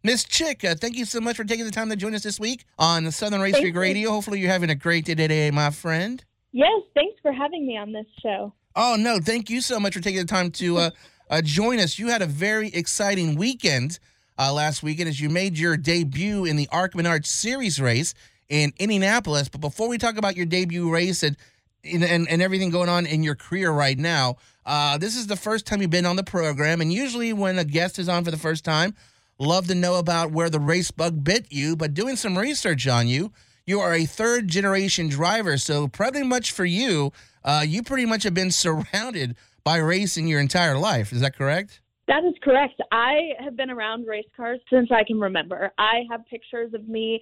Miss 0.05 0.23
Chick, 0.23 0.63
uh, 0.63 0.75
thank 0.75 0.97
you 0.97 1.03
so 1.03 1.19
much 1.19 1.35
for 1.35 1.43
taking 1.43 1.65
the 1.65 1.71
time 1.71 1.89
to 1.89 1.95
join 1.95 2.13
us 2.13 2.21
this 2.21 2.39
week 2.39 2.65
on 2.77 3.05
the 3.05 3.11
Southern 3.11 3.41
Race 3.41 3.59
you. 3.59 3.73
Radio. 3.73 4.11
Hopefully, 4.11 4.39
you're 4.39 4.51
having 4.51 4.69
a 4.69 4.75
great 4.75 5.03
day 5.03 5.15
today, 5.15 5.49
my 5.49 5.71
friend. 5.71 6.23
Yes, 6.51 6.83
thanks 6.93 7.19
for 7.23 7.33
having 7.33 7.65
me 7.65 7.75
on 7.75 7.91
this 7.91 8.05
show. 8.21 8.53
Oh 8.75 8.97
no, 8.99 9.17
thank 9.19 9.49
you 9.49 9.61
so 9.61 9.79
much 9.79 9.95
for 9.95 10.01
taking 10.01 10.19
the 10.19 10.27
time 10.27 10.51
to 10.51 10.77
uh, 10.77 10.89
uh, 11.31 11.41
join 11.41 11.79
us. 11.79 11.97
You 11.97 12.09
had 12.09 12.21
a 12.21 12.27
very 12.27 12.67
exciting 12.67 13.35
weekend 13.35 13.97
uh, 14.37 14.53
last 14.53 14.83
weekend 14.83 15.09
as 15.09 15.19
you 15.19 15.27
made 15.27 15.57
your 15.57 15.75
debut 15.75 16.45
in 16.45 16.55
the 16.55 16.69
Arc 16.71 16.93
Menard 16.93 17.25
Series 17.25 17.81
race 17.81 18.13
in 18.47 18.73
Indianapolis. 18.77 19.49
But 19.49 19.61
before 19.61 19.89
we 19.89 19.97
talk 19.97 20.17
about 20.17 20.37
your 20.37 20.45
debut 20.45 20.87
race 20.87 21.23
and 21.23 21.35
and, 21.83 22.03
and, 22.03 22.29
and 22.29 22.43
everything 22.43 22.69
going 22.69 22.89
on 22.89 23.07
in 23.07 23.23
your 23.23 23.35
career 23.35 23.71
right 23.71 23.97
now, 23.97 24.35
uh, 24.67 24.99
this 24.99 25.15
is 25.15 25.25
the 25.25 25.35
first 25.35 25.65
time 25.65 25.81
you've 25.81 25.89
been 25.89 26.05
on 26.05 26.15
the 26.15 26.23
program. 26.23 26.79
And 26.79 26.93
usually, 26.93 27.33
when 27.33 27.57
a 27.57 27.65
guest 27.65 27.97
is 27.97 28.07
on 28.07 28.23
for 28.23 28.29
the 28.29 28.37
first 28.37 28.63
time, 28.63 28.93
love 29.37 29.67
to 29.67 29.75
know 29.75 29.95
about 29.95 30.31
where 30.31 30.49
the 30.49 30.59
race 30.59 30.91
bug 30.91 31.23
bit 31.23 31.47
you. 31.51 31.75
But 31.75 31.93
doing 31.93 32.15
some 32.15 32.37
research 32.37 32.87
on 32.87 33.07
you, 33.07 33.31
you 33.65 33.79
are 33.79 33.93
a 33.93 34.05
third 34.05 34.47
generation 34.47 35.09
driver. 35.09 35.57
So, 35.57 35.87
pretty 35.87 36.23
much 36.23 36.51
for 36.51 36.65
you, 36.65 37.11
uh, 37.43 37.63
you 37.67 37.83
pretty 37.83 38.05
much 38.05 38.23
have 38.23 38.33
been 38.33 38.51
surrounded 38.51 39.35
by 39.63 39.77
racing 39.77 40.27
your 40.27 40.39
entire 40.39 40.77
life. 40.77 41.11
Is 41.11 41.21
that 41.21 41.35
correct? 41.35 41.81
That 42.07 42.23
is 42.23 42.35
correct. 42.43 42.79
I 42.91 43.31
have 43.39 43.57
been 43.57 43.71
around 43.71 44.05
race 44.05 44.27
cars 44.37 44.59
since 44.69 44.89
I 44.91 45.03
can 45.03 45.19
remember. 45.19 45.71
I 45.79 46.03
have 46.11 46.21
pictures 46.27 46.73
of 46.75 46.87
me 46.87 47.19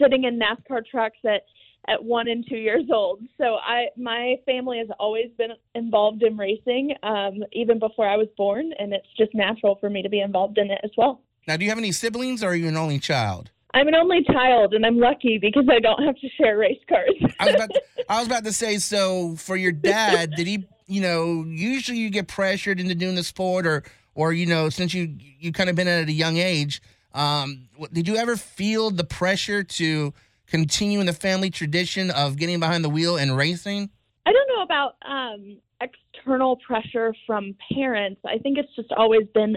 sitting 0.00 0.24
in 0.24 0.38
NASCAR 0.38 0.84
trucks 0.84 1.18
at 1.24 1.42
at 1.88 2.02
one 2.02 2.28
and 2.28 2.44
two 2.48 2.56
years 2.56 2.84
old. 2.92 3.20
So 3.38 3.56
I 3.56 3.86
my 3.96 4.36
family 4.44 4.78
has 4.78 4.88
always 4.98 5.30
been 5.38 5.50
involved 5.74 6.22
in 6.22 6.36
racing, 6.36 6.94
um, 7.02 7.44
even 7.52 7.78
before 7.78 8.08
I 8.08 8.16
was 8.16 8.28
born, 8.36 8.72
and 8.78 8.92
it's 8.92 9.06
just 9.16 9.34
natural 9.34 9.76
for 9.80 9.88
me 9.88 10.02
to 10.02 10.08
be 10.08 10.20
involved 10.20 10.58
in 10.58 10.70
it 10.70 10.80
as 10.82 10.90
well. 10.96 11.22
Now, 11.46 11.56
do 11.56 11.64
you 11.64 11.70
have 11.70 11.78
any 11.78 11.92
siblings 11.92 12.42
or 12.42 12.48
are 12.48 12.54
you 12.54 12.68
an 12.68 12.76
only 12.76 12.98
child? 12.98 13.50
I'm 13.74 13.88
an 13.88 13.94
only 13.94 14.24
child, 14.24 14.72
and 14.72 14.86
I'm 14.86 14.98
lucky 14.98 15.38
because 15.38 15.66
I 15.70 15.80
don't 15.80 16.02
have 16.02 16.16
to 16.16 16.28
share 16.40 16.56
race 16.56 16.78
cars. 16.88 17.12
I 17.38 17.46
was 17.46 17.54
about 17.54 17.70
to, 17.74 17.82
I 18.08 18.18
was 18.18 18.26
about 18.26 18.44
to 18.44 18.52
say, 18.52 18.78
so 18.78 19.36
for 19.36 19.54
your 19.54 19.72
dad, 19.72 20.32
did 20.34 20.46
he, 20.46 20.66
you 20.86 21.02
know, 21.02 21.44
usually 21.46 21.98
you 21.98 22.08
get 22.08 22.26
pressured 22.26 22.80
into 22.80 22.94
doing 22.94 23.16
the 23.16 23.22
sport 23.22 23.66
or, 23.66 23.82
or, 24.14 24.32
you 24.32 24.46
know, 24.46 24.70
since 24.70 24.94
you, 24.94 25.14
you 25.38 25.52
kind 25.52 25.68
of 25.68 25.76
been 25.76 25.88
at 25.88 26.08
a 26.08 26.12
young 26.12 26.38
age, 26.38 26.80
um, 27.12 27.68
what- 27.76 27.92
did 27.92 28.08
you 28.08 28.16
ever 28.16 28.36
feel 28.36 28.90
the 28.90 29.04
pressure 29.04 29.62
to 29.62 30.14
continue 30.46 31.00
in 31.00 31.06
the 31.06 31.12
family 31.12 31.50
tradition 31.50 32.10
of 32.10 32.36
getting 32.38 32.58
behind 32.58 32.82
the 32.82 32.88
wheel 32.88 33.16
and 33.18 33.36
racing? 33.36 33.90
I 34.24 34.32
don't 34.32 34.48
know 34.48 34.62
about 34.62 34.96
um, 35.06 35.58
external 35.82 36.56
pressure 36.66 37.14
from 37.26 37.54
parents. 37.74 38.20
I 38.24 38.38
think 38.38 38.56
it's 38.58 38.74
just 38.74 38.90
always 38.92 39.26
been 39.34 39.56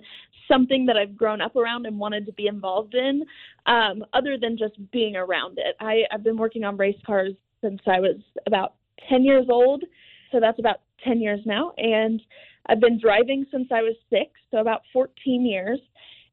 something 0.50 0.86
that 0.88 0.98
I've 0.98 1.16
grown 1.16 1.42
up 1.42 1.56
around 1.56 1.86
and 1.86 2.00
wanted 2.00 2.26
to 2.26 2.34
be 2.34 2.48
involved 2.48 2.96
in, 2.96 3.24
um, 3.66 4.04
other 4.14 4.38
than 4.38 4.58
just 4.58 4.76
being 4.92 5.16
around 5.16 5.58
it. 5.58 5.76
I, 5.80 6.04
I've 6.12 6.24
been 6.24 6.38
working 6.38 6.64
on 6.64 6.78
race 6.78 7.00
cars 7.06 7.34
since 7.62 7.82
I 7.88 8.00
was 8.00 8.18
about 8.46 8.74
10 9.10 9.24
years 9.24 9.46
old, 9.50 9.84
so 10.32 10.40
that's 10.40 10.60
about 10.60 10.82
10 11.04 11.22
years 11.22 11.40
now. 11.46 11.74
And 11.78 12.22
I've 12.68 12.80
been 12.80 13.00
driving 13.00 13.46
since 13.52 13.68
I 13.72 13.82
was 13.82 13.96
six, 14.10 14.32
so 14.52 14.58
about 14.58 14.82
14 14.94 15.46
years. 15.46 15.80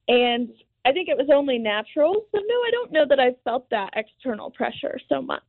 And 0.08 0.50
I 0.84 0.92
think 0.92 1.08
it 1.08 1.16
was 1.16 1.28
only 1.32 1.58
natural. 1.58 2.26
So, 2.32 2.38
no, 2.38 2.54
I 2.54 2.70
don't 2.70 2.92
know 2.92 3.06
that 3.08 3.18
I've 3.18 3.40
felt 3.44 3.68
that 3.70 3.90
external 3.96 4.50
pressure 4.50 4.98
so 5.08 5.20
much. 5.20 5.42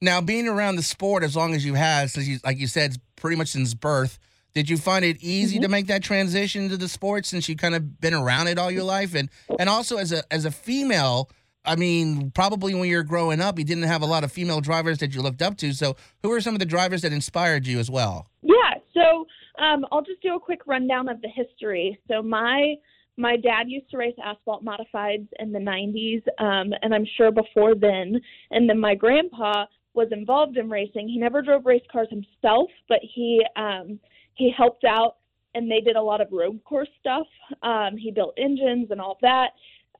Now, 0.00 0.20
being 0.20 0.46
around 0.46 0.76
the 0.76 0.82
sport 0.82 1.22
as 1.22 1.34
long 1.34 1.54
as 1.54 1.64
you 1.64 1.74
have, 1.74 2.10
since 2.10 2.28
you, 2.28 2.38
like 2.44 2.58
you 2.58 2.66
said, 2.66 2.96
pretty 3.16 3.36
much 3.36 3.48
since 3.48 3.72
birth, 3.72 4.18
Did 4.54 4.70
you 4.70 4.76
find 4.76 5.04
it 5.04 5.16
easy 5.20 5.56
Mm-hmm. 5.56 5.62
to 5.62 5.68
make 5.68 5.86
that 5.88 6.02
transition 6.02 6.68
to 6.68 6.76
the 6.76 6.88
sport 6.88 7.26
since 7.26 7.48
you 7.48 7.56
kind 7.56 7.74
of 7.74 8.00
been 8.00 8.14
around 8.14 8.46
it 8.46 8.58
all 8.58 8.70
your 8.70 8.84
life? 8.84 9.14
And 9.14 9.28
and 9.58 9.68
also 9.68 9.96
as 9.96 10.12
a 10.12 10.22
as 10.32 10.44
a 10.44 10.50
female, 10.50 11.28
I 11.64 11.74
mean, 11.76 12.30
probably 12.30 12.74
when 12.74 12.88
you 12.88 12.96
were 12.96 13.02
growing 13.02 13.40
up, 13.40 13.58
you 13.58 13.64
didn't 13.64 13.84
have 13.84 14.02
a 14.02 14.06
lot 14.06 14.22
of 14.22 14.30
female 14.30 14.60
drivers 14.60 14.98
that 14.98 15.14
you 15.14 15.22
looked 15.22 15.42
up 15.42 15.56
to. 15.58 15.72
So 15.72 15.96
who 16.22 16.30
are 16.32 16.40
some 16.40 16.54
of 16.54 16.60
the 16.60 16.66
drivers 16.66 17.02
that 17.02 17.12
inspired 17.12 17.66
you 17.66 17.78
as 17.80 17.90
well? 17.90 18.28
Yeah, 18.42 18.74
so 18.92 19.26
um, 19.62 19.84
I'll 19.90 20.02
just 20.02 20.22
do 20.22 20.36
a 20.36 20.40
quick 20.40 20.60
rundown 20.66 21.08
of 21.08 21.20
the 21.20 21.28
history. 21.28 21.98
So 22.08 22.22
my 22.22 22.74
my 23.16 23.36
dad 23.36 23.64
used 23.68 23.90
to 23.90 23.96
race 23.96 24.14
asphalt 24.24 24.64
modifieds 24.64 25.28
in 25.38 25.52
the 25.52 25.58
90s, 25.60 26.22
um, 26.38 26.72
and 26.82 26.92
I'm 26.94 27.06
sure 27.16 27.30
before 27.32 27.74
then. 27.74 28.20
And 28.50 28.68
then 28.68 28.78
my 28.80 28.94
grandpa 28.96 29.66
was 29.94 30.08
involved 30.10 30.56
in 30.56 30.68
racing. 30.68 31.08
He 31.08 31.18
never 31.18 31.40
drove 31.42 31.64
race 31.66 31.84
cars 31.92 32.08
himself, 32.10 32.68
but 32.88 32.98
he 33.02 33.40
um, 33.56 34.00
he 34.34 34.52
helped 34.56 34.84
out, 34.84 35.16
and 35.54 35.70
they 35.70 35.80
did 35.80 35.96
a 35.96 36.02
lot 36.02 36.20
of 36.20 36.28
road 36.32 36.62
course 36.64 36.88
stuff. 37.00 37.26
Um, 37.62 37.96
he 37.96 38.10
built 38.10 38.34
engines 38.36 38.88
and 38.90 39.00
all 39.00 39.18
that. 39.22 39.50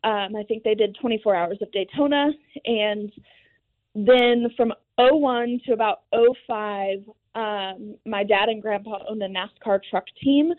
Um, 0.03 0.37
I 0.37 0.43
think 0.47 0.65
they 0.65 0.75
did 0.75 0.97
24 1.01 1.35
hours 1.35 1.59
of 1.63 1.73
Daytona, 1.73 2.31
and 2.67 3.11
then 3.95 4.49
from 4.57 4.73
01 4.99 5.61
to 5.67 5.73
about 5.73 6.03
05, 6.13 6.99
um, 7.35 7.97
my 8.07 8.23
dad 8.23 8.49
and 8.49 8.63
grandpa 8.63 8.99
owned 9.09 9.23
a 9.23 9.29
NASCAR 9.29 9.81
truck 9.91 10.05
team. 10.23 10.53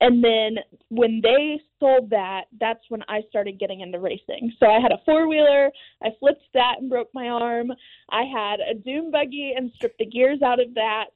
And 0.00 0.22
then 0.22 0.56
when 0.88 1.20
they 1.22 1.60
sold 1.78 2.10
that, 2.10 2.44
that's 2.60 2.80
when 2.88 3.02
I 3.08 3.22
started 3.28 3.58
getting 3.58 3.80
into 3.80 4.00
racing. 4.00 4.52
So 4.58 4.66
I 4.66 4.80
had 4.80 4.92
a 4.92 5.00
four 5.04 5.28
wheeler, 5.28 5.70
I 6.02 6.08
flipped 6.18 6.42
that 6.54 6.76
and 6.80 6.90
broke 6.90 7.08
my 7.14 7.28
arm. 7.28 7.70
I 8.10 8.22
had 8.24 8.60
a 8.60 8.74
dune 8.74 9.10
buggy 9.10 9.54
and 9.56 9.70
stripped 9.76 9.98
the 9.98 10.06
gears 10.06 10.42
out 10.42 10.60
of 10.60 10.74
that. 10.74 11.06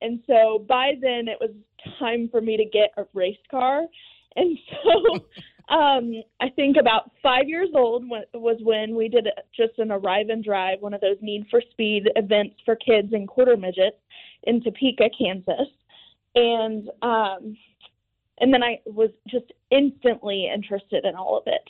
And 0.00 0.20
so 0.26 0.64
by 0.68 0.92
then 1.00 1.28
it 1.28 1.38
was 1.40 1.50
time 1.98 2.28
for 2.30 2.40
me 2.40 2.56
to 2.56 2.64
get 2.64 2.90
a 2.96 3.04
race 3.14 3.36
car. 3.50 3.82
And 4.36 4.58
so 4.82 5.74
um, 5.74 6.12
I 6.40 6.48
think 6.50 6.76
about 6.78 7.10
five 7.22 7.48
years 7.48 7.70
old 7.74 8.04
was 8.08 8.58
when 8.62 8.94
we 8.94 9.08
did 9.08 9.28
just 9.56 9.78
an 9.78 9.90
arrive 9.90 10.28
and 10.28 10.44
drive, 10.44 10.80
one 10.80 10.94
of 10.94 11.00
those 11.00 11.16
Need 11.20 11.46
for 11.50 11.62
Speed 11.70 12.10
events 12.16 12.56
for 12.64 12.76
kids 12.76 13.08
and 13.12 13.28
quarter 13.28 13.56
midgets 13.56 13.96
in 14.44 14.62
Topeka, 14.62 15.08
Kansas. 15.18 15.68
And 16.34 16.90
um, 17.02 17.56
and 18.38 18.52
then 18.52 18.64
I 18.64 18.80
was 18.84 19.10
just 19.28 19.52
instantly 19.70 20.50
interested 20.52 21.04
in 21.04 21.14
all 21.14 21.38
of 21.38 21.44
it 21.46 21.62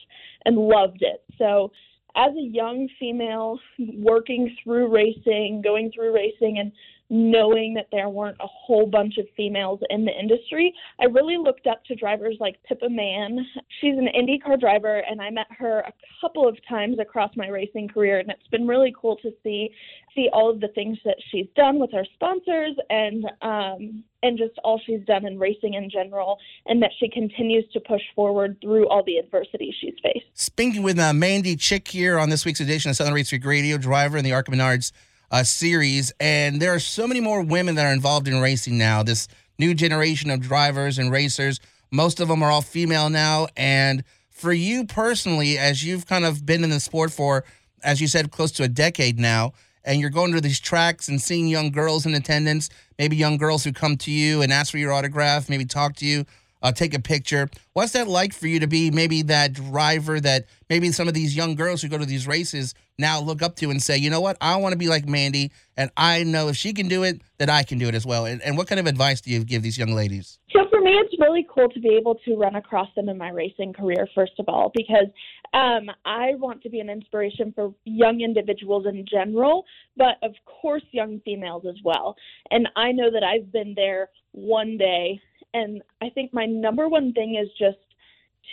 and 0.47 0.57
loved 0.57 1.03
it. 1.03 1.23
So 1.37 1.71
as 2.17 2.31
a 2.33 2.43
young 2.43 2.89
female 2.99 3.59
working 3.79 4.57
through 4.63 4.89
racing, 4.89 5.63
going 5.63 5.91
through 5.93 6.15
racing 6.15 6.59
and 6.59 6.73
knowing 7.11 7.75
that 7.75 7.87
there 7.93 8.09
weren't 8.09 8.39
a 8.41 8.47
whole 8.47 8.87
bunch 8.87 9.19
of 9.19 9.27
females 9.37 9.81
in 9.91 10.05
the 10.05 10.13
industry, 10.13 10.75
I 11.01 11.05
really 11.05 11.37
looked 11.37 11.67
up 11.67 11.85
to 11.87 11.95
drivers 11.95 12.37
like 12.41 12.57
Pippa 12.67 12.89
Mann. 12.89 13.39
She's 13.81 13.95
an 13.97 14.09
IndyCar 14.17 14.59
driver, 14.59 15.03
and 15.09 15.21
I 15.21 15.31
met 15.31 15.47
her 15.59 15.81
a 15.81 15.93
couple 16.21 16.49
of 16.49 16.57
times 16.69 16.99
across 16.99 17.31
my 17.37 17.49
racing 17.49 17.89
career, 17.89 18.19
and 18.19 18.31
it's 18.31 18.49
been 18.51 18.67
really 18.67 18.95
cool 18.99 19.17
to 19.17 19.31
see 19.43 19.71
see 20.15 20.29
all 20.33 20.49
of 20.49 20.61
the 20.61 20.69
things 20.69 20.97
that 21.05 21.17
she's 21.31 21.47
done 21.57 21.81
with 21.81 21.91
her 21.91 22.07
sponsors 22.15 22.77
and 22.89 23.25
um, 23.43 24.05
and 24.23 24.39
just 24.39 24.59
all 24.63 24.81
she's 24.87 25.05
done 25.07 25.27
in 25.27 25.39
racing 25.39 25.75
in 25.75 25.91
general, 25.91 26.39
and 26.67 26.83
that 26.83 26.91
she 26.99 27.11
continues 27.11 27.65
to 27.73 27.81
push 27.81 28.03
forward 28.15 28.57
through 28.63 28.89
all 28.89 29.03
the 29.05 29.19
adversity 29.19 29.75
she's 29.79 29.95
faced. 30.03 30.27
Speaking 30.33 30.83
with 30.83 30.99
uh, 30.99 31.13
Mandy 31.13 31.57
Chick 31.57 31.89
here 31.89 32.19
on 32.19 32.31
this 32.31 32.45
week's 32.47 32.61
edition 32.61 32.91
of 32.91 32.97
Southern 32.97 33.13
Race 33.13 33.31
Week 33.31 33.45
Radio, 33.45 33.77
driver 33.77 34.17
in 34.17 34.25
the 34.25 34.33
Arca 34.33 34.51
Menards 34.51 34.93
uh, 35.35 35.43
series, 35.43 36.13
and 36.21 36.63
there 36.63 36.73
are 36.73 36.79
so 36.79 37.09
many 37.09 37.19
more 37.19 37.43
women 37.43 37.75
that 37.75 37.85
are 37.85 37.93
involved 37.93 38.29
in 38.29 38.41
racing 38.41 38.79
now. 38.79 39.03
This 39.03 39.27
new 39.59 39.75
generation 39.75 40.31
of 40.31 40.41
drivers 40.41 40.97
and 40.97 41.11
racers, 41.11 41.59
most 41.91 42.21
of 42.21 42.29
them 42.29 42.41
are 42.41 42.53
all 42.53 42.63
female 42.63 43.11
now. 43.11 43.49
And 43.57 44.05
for 44.31 44.53
you 44.53 44.87
personally, 44.87 45.59
as 45.59 45.85
you've 45.85 46.07
kind 46.07 46.25
of 46.25 46.47
been 46.47 46.63
in 46.63 46.71
the 46.71 46.79
sport 46.79 47.11
for, 47.11 47.45
as 47.83 48.01
you 48.01 48.07
said, 48.07 48.31
close 48.31 48.53
to 48.53 48.63
a 48.63 48.69
decade 48.69 49.19
now, 49.19 49.55
and 49.85 50.01
you're 50.01 50.09
going 50.09 50.33
to 50.35 50.41
these 50.41 50.61
tracks 50.61 51.09
and 51.09 51.21
seeing 51.21 51.49
young 51.49 51.73
girls 51.73 52.07
in 52.07 52.15
attendance, 52.15 52.71
maybe 52.97 53.17
young 53.17 53.37
girls 53.37 53.65
who 53.65 53.73
come 53.73 53.97
to 53.97 54.13
you 54.13 54.41
and 54.41 54.53
ask 54.53 54.71
for 54.71 54.79
your 54.79 54.93
autograph, 54.93 55.51
maybe 55.51 55.65
talk 55.65 55.97
to 55.97 56.07
you, 56.07 56.25
uh, 56.65 56.73
take 56.73 56.95
a 56.95 56.99
picture. 56.99 57.49
What's 57.75 57.93
that 57.93 58.09
like 58.09 58.33
for 58.33 58.49
you 58.49 58.59
to 58.61 58.67
be 58.67 58.91
maybe 58.91 59.23
that 59.23 59.53
driver 59.53 60.19
that 60.21 60.47
maybe 60.71 60.91
some 60.91 61.07
of 61.07 61.15
these 61.15 61.37
young 61.37 61.55
girls 61.55 61.83
who 61.83 61.89
go 61.89 61.99
to 61.99 62.07
these 62.07 62.27
races 62.27 62.75
now 62.99 63.21
look 63.21 63.43
up 63.43 63.57
to 63.57 63.71
and 63.71 63.83
say, 63.83 63.99
you 63.99 64.09
know 64.09 64.21
what, 64.21 64.37
I 64.41 64.57
want 64.57 64.73
to 64.73 64.79
be 64.79 64.89
like 64.89 65.07
Mandy, 65.07 65.53
and 65.77 65.91
I 65.97 66.23
know 66.23 66.49
if 66.49 66.57
she 66.57 66.73
can 66.73 66.89
do 66.89 67.03
it, 67.03 67.21
that 67.39 67.51
I 67.51 67.65
can 67.65 67.79
do 67.79 67.89
it 67.89 67.95
as 67.95 68.07
well. 68.07 68.25
And, 68.25 68.41
and 68.43 68.57
what 68.57 68.67
kind 68.67 68.81
of 68.81 68.87
advice 68.87 69.21
do 69.21 69.31
you 69.31 69.45
give 69.45 69.63
these 69.63 69.77
young 69.77 69.93
ladies? 69.93 70.39
So 70.53 70.61
for 70.71 70.81
me, 70.81 70.93
it's 70.93 71.15
really 71.21 71.47
cool 71.53 71.69
to 71.69 71.81
be 71.81 71.97
able 72.01 72.15
to 72.25 72.37
run 72.37 72.55
across 72.55 72.89
them 72.97 73.09
in 73.09 73.19
my 73.19 73.31
racing 73.31 73.73
career, 73.73 74.09
first 74.15 74.33
of 74.39 74.49
all, 74.49 74.71
because 74.75 75.09
um, 75.53 75.91
I 76.05 76.35
want 76.37 76.63
to 76.63 76.71
be 76.71 76.81
an 76.81 76.89
inspiration 76.89 77.53
for 77.55 77.75
young 77.85 78.21
individuals 78.21 78.87
in 78.87 79.05
general, 79.11 79.65
but 79.97 80.17
of 80.23 80.33
course, 80.47 80.83
young 80.93 81.21
females 81.25 81.65
as 81.69 81.77
well. 81.85 82.17
And 82.51 82.69
I 82.77 82.93
know 82.93 83.11
that 83.11 83.23
I've 83.23 83.53
been 83.53 83.75
there 83.77 84.09
one 84.33 84.77
day. 84.79 85.21
And 85.55 85.83
I 86.03 86.11
think 86.11 86.35
my 86.35 86.45
number 86.45 86.89
one 86.89 87.13
thing 87.13 87.41
is 87.43 87.49
just 87.59 87.79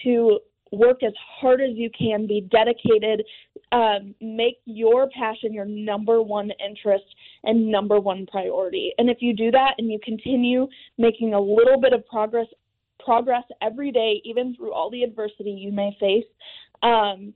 to 0.04 0.40
work 0.72 1.04
as 1.04 1.12
hard 1.40 1.60
as 1.60 1.72
you 1.74 1.90
can, 1.98 2.26
be 2.28 2.48
dedicated, 2.50 3.26
um, 3.74 4.16
make 4.22 4.60
your 4.66 5.10
passion 5.10 5.54
your 5.54 5.66
number 5.66 6.22
one 6.22 6.50
interest 6.66 7.04
and 7.44 7.70
number 7.70 8.00
one 8.00 8.26
priority. 8.28 8.94
And 8.98 9.10
if 9.10 9.18
you 9.20 9.36
do 9.36 9.52
that 9.52 9.76
and 9.78 9.92
you 9.92 10.00
continue 10.02 10.68
making 10.98 11.34
a 11.34 11.40
little 11.40 11.80
bit 11.80 11.92
of 11.94 12.06
progress 12.08 12.48
progress 13.04 13.44
every 13.62 13.92
day, 13.92 14.22
even 14.24 14.56
through 14.56 14.72
all 14.72 14.92
the 14.92 15.04
adversity 15.04 15.50
you 15.50 15.72
may 15.72 15.96
face, 16.00 16.24
um, 16.84 17.34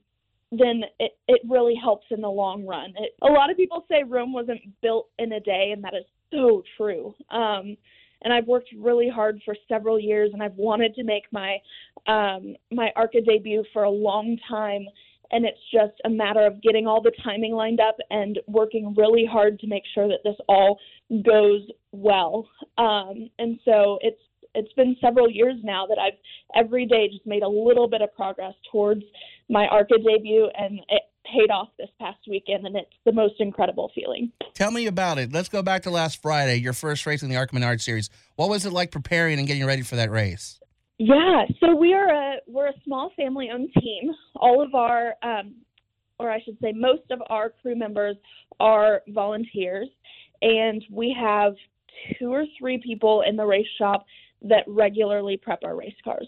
then 0.52 0.82
it, 1.00 1.18
it 1.26 1.40
really 1.48 1.74
helps 1.74 2.06
in 2.10 2.20
the 2.20 2.28
long 2.28 2.64
run. 2.64 2.94
It, 2.96 3.14
a 3.22 3.26
lot 3.26 3.50
of 3.50 3.56
people 3.56 3.84
say 3.90 4.04
Rome 4.06 4.32
wasn't 4.32 4.60
built 4.80 5.08
in 5.18 5.32
a 5.32 5.40
day, 5.40 5.72
and 5.74 5.82
that 5.82 5.94
is 5.94 6.04
so 6.32 6.62
true. 6.76 7.14
Um, 7.30 7.76
and 8.22 8.32
I've 8.32 8.46
worked 8.46 8.70
really 8.76 9.08
hard 9.08 9.40
for 9.44 9.54
several 9.68 9.98
years, 9.98 10.30
and 10.32 10.42
I've 10.42 10.56
wanted 10.56 10.94
to 10.94 11.04
make 11.04 11.24
my 11.32 11.58
um, 12.06 12.54
my 12.70 12.90
ARCA 12.96 13.20
debut 13.20 13.64
for 13.72 13.84
a 13.84 13.90
long 13.90 14.38
time. 14.48 14.86
And 15.32 15.44
it's 15.44 15.58
just 15.72 16.00
a 16.04 16.08
matter 16.08 16.46
of 16.46 16.62
getting 16.62 16.86
all 16.86 17.02
the 17.02 17.10
timing 17.24 17.52
lined 17.52 17.80
up 17.80 17.96
and 18.10 18.38
working 18.46 18.94
really 18.96 19.26
hard 19.26 19.58
to 19.58 19.66
make 19.66 19.82
sure 19.92 20.06
that 20.06 20.20
this 20.22 20.36
all 20.48 20.78
goes 21.24 21.62
well. 21.90 22.48
Um, 22.78 23.28
and 23.40 23.58
so 23.64 23.98
it's 24.02 24.20
it's 24.54 24.72
been 24.72 24.96
several 25.00 25.30
years 25.30 25.56
now 25.62 25.86
that 25.86 25.98
I've 25.98 26.18
every 26.54 26.86
day 26.86 27.08
just 27.08 27.26
made 27.26 27.42
a 27.42 27.48
little 27.48 27.88
bit 27.88 28.02
of 28.02 28.14
progress 28.14 28.54
towards 28.72 29.02
my 29.48 29.66
ARCA 29.66 29.98
debut, 29.98 30.48
and 30.58 30.80
it 30.88 31.02
paid 31.32 31.50
off 31.50 31.68
this 31.78 31.88
past 32.00 32.18
weekend, 32.28 32.66
and 32.66 32.76
it's 32.76 32.90
the 33.04 33.12
most 33.12 33.34
incredible 33.38 33.90
feeling. 33.94 34.32
Tell 34.54 34.70
me 34.70 34.86
about 34.86 35.18
it. 35.18 35.32
Let's 35.32 35.48
go 35.48 35.62
back 35.62 35.82
to 35.82 35.90
last 35.90 36.22
Friday, 36.22 36.56
your 36.56 36.72
first 36.72 37.06
race 37.06 37.22
in 37.22 37.28
the 37.28 37.36
Arca 37.36 37.54
Menard 37.54 37.80
series. 37.80 38.10
What 38.36 38.48
was 38.48 38.64
it 38.64 38.72
like 38.72 38.90
preparing 38.90 39.38
and 39.38 39.46
getting 39.46 39.66
ready 39.66 39.82
for 39.82 39.96
that 39.96 40.10
race? 40.10 40.60
Yeah, 40.98 41.44
so 41.60 41.74
we 41.76 41.92
are 41.92 42.08
a 42.08 42.36
we're 42.46 42.68
a 42.68 42.80
small 42.84 43.10
family-owned 43.16 43.68
team. 43.78 44.12
All 44.36 44.62
of 44.62 44.74
our, 44.74 45.14
um, 45.22 45.56
or 46.18 46.30
I 46.30 46.40
should 46.42 46.56
say, 46.62 46.72
most 46.74 47.10
of 47.10 47.20
our 47.28 47.50
crew 47.50 47.76
members 47.76 48.16
are 48.60 49.02
volunteers, 49.08 49.88
and 50.40 50.82
we 50.90 51.14
have 51.20 51.54
two 52.18 52.32
or 52.32 52.44
three 52.58 52.80
people 52.82 53.22
in 53.28 53.36
the 53.36 53.44
race 53.44 53.66
shop 53.78 54.06
that 54.42 54.64
regularly 54.66 55.36
prep 55.36 55.60
our 55.64 55.76
race 55.76 55.94
cars. 56.02 56.26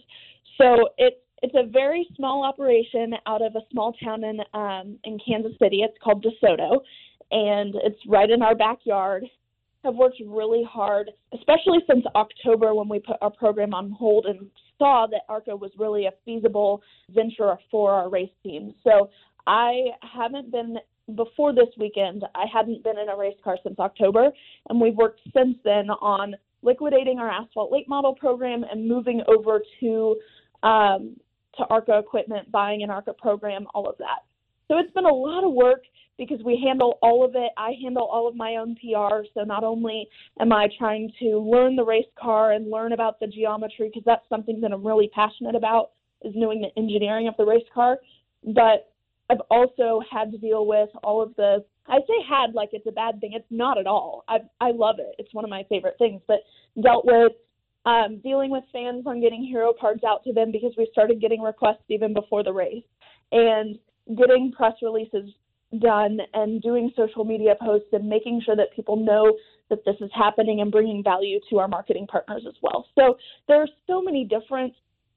So 0.59 0.91
it's 0.99 1.17
it's 1.43 1.55
a 1.55 1.69
very 1.71 2.07
small 2.17 2.45
operation 2.45 3.15
out 3.27 3.43
of 3.43 3.55
a 3.55 3.61
small 3.71 3.93
town 4.05 4.25
in 4.25 4.41
um, 4.55 4.99
in 5.05 5.19
Kansas 5.27 5.53
City. 5.61 5.83
It's 5.83 5.97
called 6.03 6.25
DeSoto, 6.25 6.81
and 7.31 7.75
it's 7.85 8.01
right 8.07 8.31
in 8.31 8.43
our 8.43 8.55
backyard. 8.55 9.25
Have 9.85 9.95
worked 9.95 10.21
really 10.27 10.65
hard, 10.69 11.11
especially 11.33 11.79
since 11.89 12.05
October 12.17 12.75
when 12.75 12.89
we 12.89 12.99
put 12.99 13.17
our 13.23 13.31
program 13.31 13.75
on 13.75 13.91
hold 13.93 14.27
and 14.27 14.51
saw 14.77 15.07
that 15.11 15.23
ARCA 15.29 15.55
was 15.55 15.71
really 15.79 16.07
a 16.07 16.13
feasible 16.25 16.83
venture 17.11 17.57
for 17.71 17.93
our 17.93 18.09
race 18.09 18.31
team. 18.43 18.75
So 18.83 19.11
I 19.47 19.87
haven't 20.03 20.51
been 20.51 20.79
before 21.15 21.55
this 21.55 21.69
weekend. 21.79 22.25
I 22.35 22.45
hadn't 22.53 22.83
been 22.83 22.99
in 22.99 23.09
a 23.09 23.17
race 23.17 23.37
car 23.43 23.57
since 23.63 23.79
October, 23.79 24.31
and 24.69 24.81
we've 24.81 24.97
worked 24.97 25.21
since 25.35 25.57
then 25.65 25.91
on 25.91 26.35
liquidating 26.63 27.19
our 27.21 27.31
asphalt 27.31 27.71
late 27.71 27.89
model 27.89 28.15
program 28.15 28.65
and 28.71 28.87
moving 28.87 29.23
over 29.29 29.63
to 29.81 30.17
um, 30.63 31.17
to 31.59 31.65
ARCA 31.67 31.99
equipment, 31.99 32.51
buying 32.51 32.83
an 32.83 32.91
ARCA 32.91 33.13
program, 33.13 33.67
all 33.75 33.89
of 33.89 33.97
that. 33.99 34.25
So 34.69 34.79
it's 34.79 34.93
been 34.93 35.05
a 35.05 35.15
lot 35.15 35.45
of 35.45 35.53
work 35.53 35.83
because 36.19 36.41
we 36.45 36.61
handle 36.65 36.99
all 37.01 37.25
of 37.25 37.33
it. 37.35 37.51
I 37.57 37.73
handle 37.83 38.05
all 38.05 38.29
of 38.29 38.35
my 38.35 38.57
own 38.57 38.77
PR. 38.77 39.25
So 39.35 39.45
not 39.45 39.65
only 39.65 40.09
am 40.41 40.53
I 40.53 40.69
trying 40.79 41.11
to 41.21 41.39
learn 41.39 41.77
the 41.77 41.85
race 41.85 42.05
car 42.21 42.53
and 42.53 42.71
learn 42.71 42.93
about 42.93 43.21
the 43.21 43.29
geometry, 43.29 43.89
because 43.89 44.03
that's 44.05 44.29
something 44.29 44.61
that 44.61 44.73
I'm 44.73 44.87
really 44.87 45.11
passionate 45.15 45.55
about, 45.55 45.93
is 46.23 46.33
knowing 46.35 46.61
the 46.61 46.81
engineering 46.81 47.29
of 47.29 47.35
the 47.39 47.47
race 47.47 47.67
car, 47.73 47.99
but 48.45 48.91
I've 49.31 49.41
also 49.51 50.01
had 50.11 50.33
to 50.33 50.39
deal 50.39 50.67
with 50.67 50.89
all 51.03 51.23
of 51.23 51.35
the 51.37 51.65
I 51.87 52.01
say 52.01 52.23
had 52.29 52.55
like 52.55 52.71
it's 52.73 52.87
a 52.87 52.93
bad 52.93 53.21
thing. 53.21 53.33
It's 53.35 53.47
not 53.51 53.79
at 53.79 53.87
all. 53.87 54.25
I 54.29 54.39
I 54.61 54.73
love 54.73 54.97
it. 54.99 55.15
It's 55.19 55.33
one 55.33 55.45
of 55.45 55.51
my 55.51 55.65
favorite 55.69 55.97
things. 55.99 56.21
But 56.27 56.41
dealt 56.83 57.07
with 57.07 57.33
um, 57.89 58.21
dealing 58.23 58.51
with 58.51 58.65
fans 58.73 59.05
on 59.07 59.21
getting 59.21 59.43
hero 59.43 59.73
cards 59.81 60.03
out 60.07 60.23
to 60.25 60.33
them 60.33 60.53
because 60.53 60.73
we 60.77 60.89
started 60.93 61.21
getting 61.21 61.41
requests 61.41 61.89
even 61.89 62.13
before 62.13 62.43
the 62.45 62.53
race, 62.53 62.85
and 63.33 63.79
getting 64.17 64.53
press 64.53 64.75
releases 64.83 65.31
done 65.81 66.19
and 66.35 66.63
doing 66.63 66.91
social 66.97 67.25
media 67.25 67.55
posts 67.61 67.89
and 67.93 68.09
making 68.09 68.41
sure 68.45 68.57
that 68.57 68.75
people 68.75 68.97
know 68.97 69.37
that 69.71 69.85
this 69.85 69.97
is 70.01 70.11
happening 70.15 70.61
and 70.61 70.71
bringing 70.73 71.03
value 71.03 71.39
to 71.49 71.59
our 71.59 71.69
marketing 71.69 72.07
partners 72.07 72.45
as 72.49 72.55
well. 72.63 72.87
So 72.99 73.19
there 73.49 73.61
are 73.61 73.69
so 73.87 74.01
many 74.01 74.25
different 74.25 74.73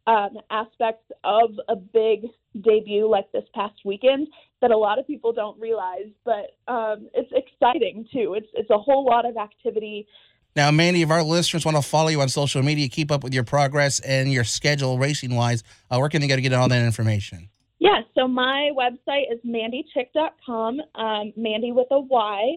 um, 0.07 0.37
aspects 0.49 1.09
of 1.23 1.51
a 1.69 1.75
big 1.75 2.25
debut 2.61 3.07
like 3.09 3.31
this 3.31 3.43
past 3.53 3.75
weekend 3.85 4.27
that 4.61 4.71
a 4.71 4.77
lot 4.77 4.99
of 4.99 5.07
people 5.07 5.31
don't 5.31 5.59
realize, 5.59 6.09
but 6.25 6.57
um, 6.67 7.09
it's 7.13 7.31
exciting 7.33 8.05
too. 8.11 8.33
It's 8.37 8.47
it's 8.53 8.69
a 8.71 8.77
whole 8.77 9.05
lot 9.05 9.25
of 9.25 9.37
activity. 9.37 10.07
Now, 10.55 10.69
Mandy, 10.69 11.01
if 11.01 11.09
our 11.09 11.23
listeners 11.23 11.63
want 11.65 11.77
to 11.77 11.81
follow 11.81 12.09
you 12.09 12.21
on 12.21 12.27
social 12.27 12.61
media, 12.61 12.89
keep 12.89 13.09
up 13.09 13.23
with 13.23 13.33
your 13.33 13.43
progress 13.43 13.99
and 14.01 14.31
your 14.31 14.43
schedule 14.43 14.97
racing 14.97 15.33
wise, 15.35 15.63
uh, 15.89 15.97
where 15.97 16.09
can 16.09 16.21
they 16.21 16.27
go 16.27 16.35
to 16.35 16.41
get 16.41 16.51
all 16.53 16.67
that 16.67 16.83
information? 16.83 17.49
Yeah, 17.79 18.01
so 18.15 18.27
my 18.27 18.71
website 18.77 19.31
is 19.31 19.39
mandychick.com, 19.45 20.81
um, 20.95 21.33
Mandy 21.35 21.71
with 21.71 21.87
a 21.91 21.99
Y, 21.99 22.55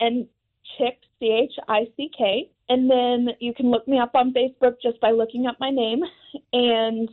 and 0.00 0.26
Chick, 0.76 0.98
C 1.18 1.26
H 1.26 1.52
I 1.68 1.86
C 1.96 2.10
K. 2.16 2.50
And 2.68 2.90
then 2.90 3.28
you 3.40 3.54
can 3.54 3.70
look 3.70 3.88
me 3.88 3.98
up 3.98 4.10
on 4.14 4.34
Facebook 4.34 4.74
just 4.82 5.00
by 5.00 5.12
looking 5.12 5.46
up 5.46 5.56
my 5.58 5.70
name, 5.70 6.02
and 6.52 7.08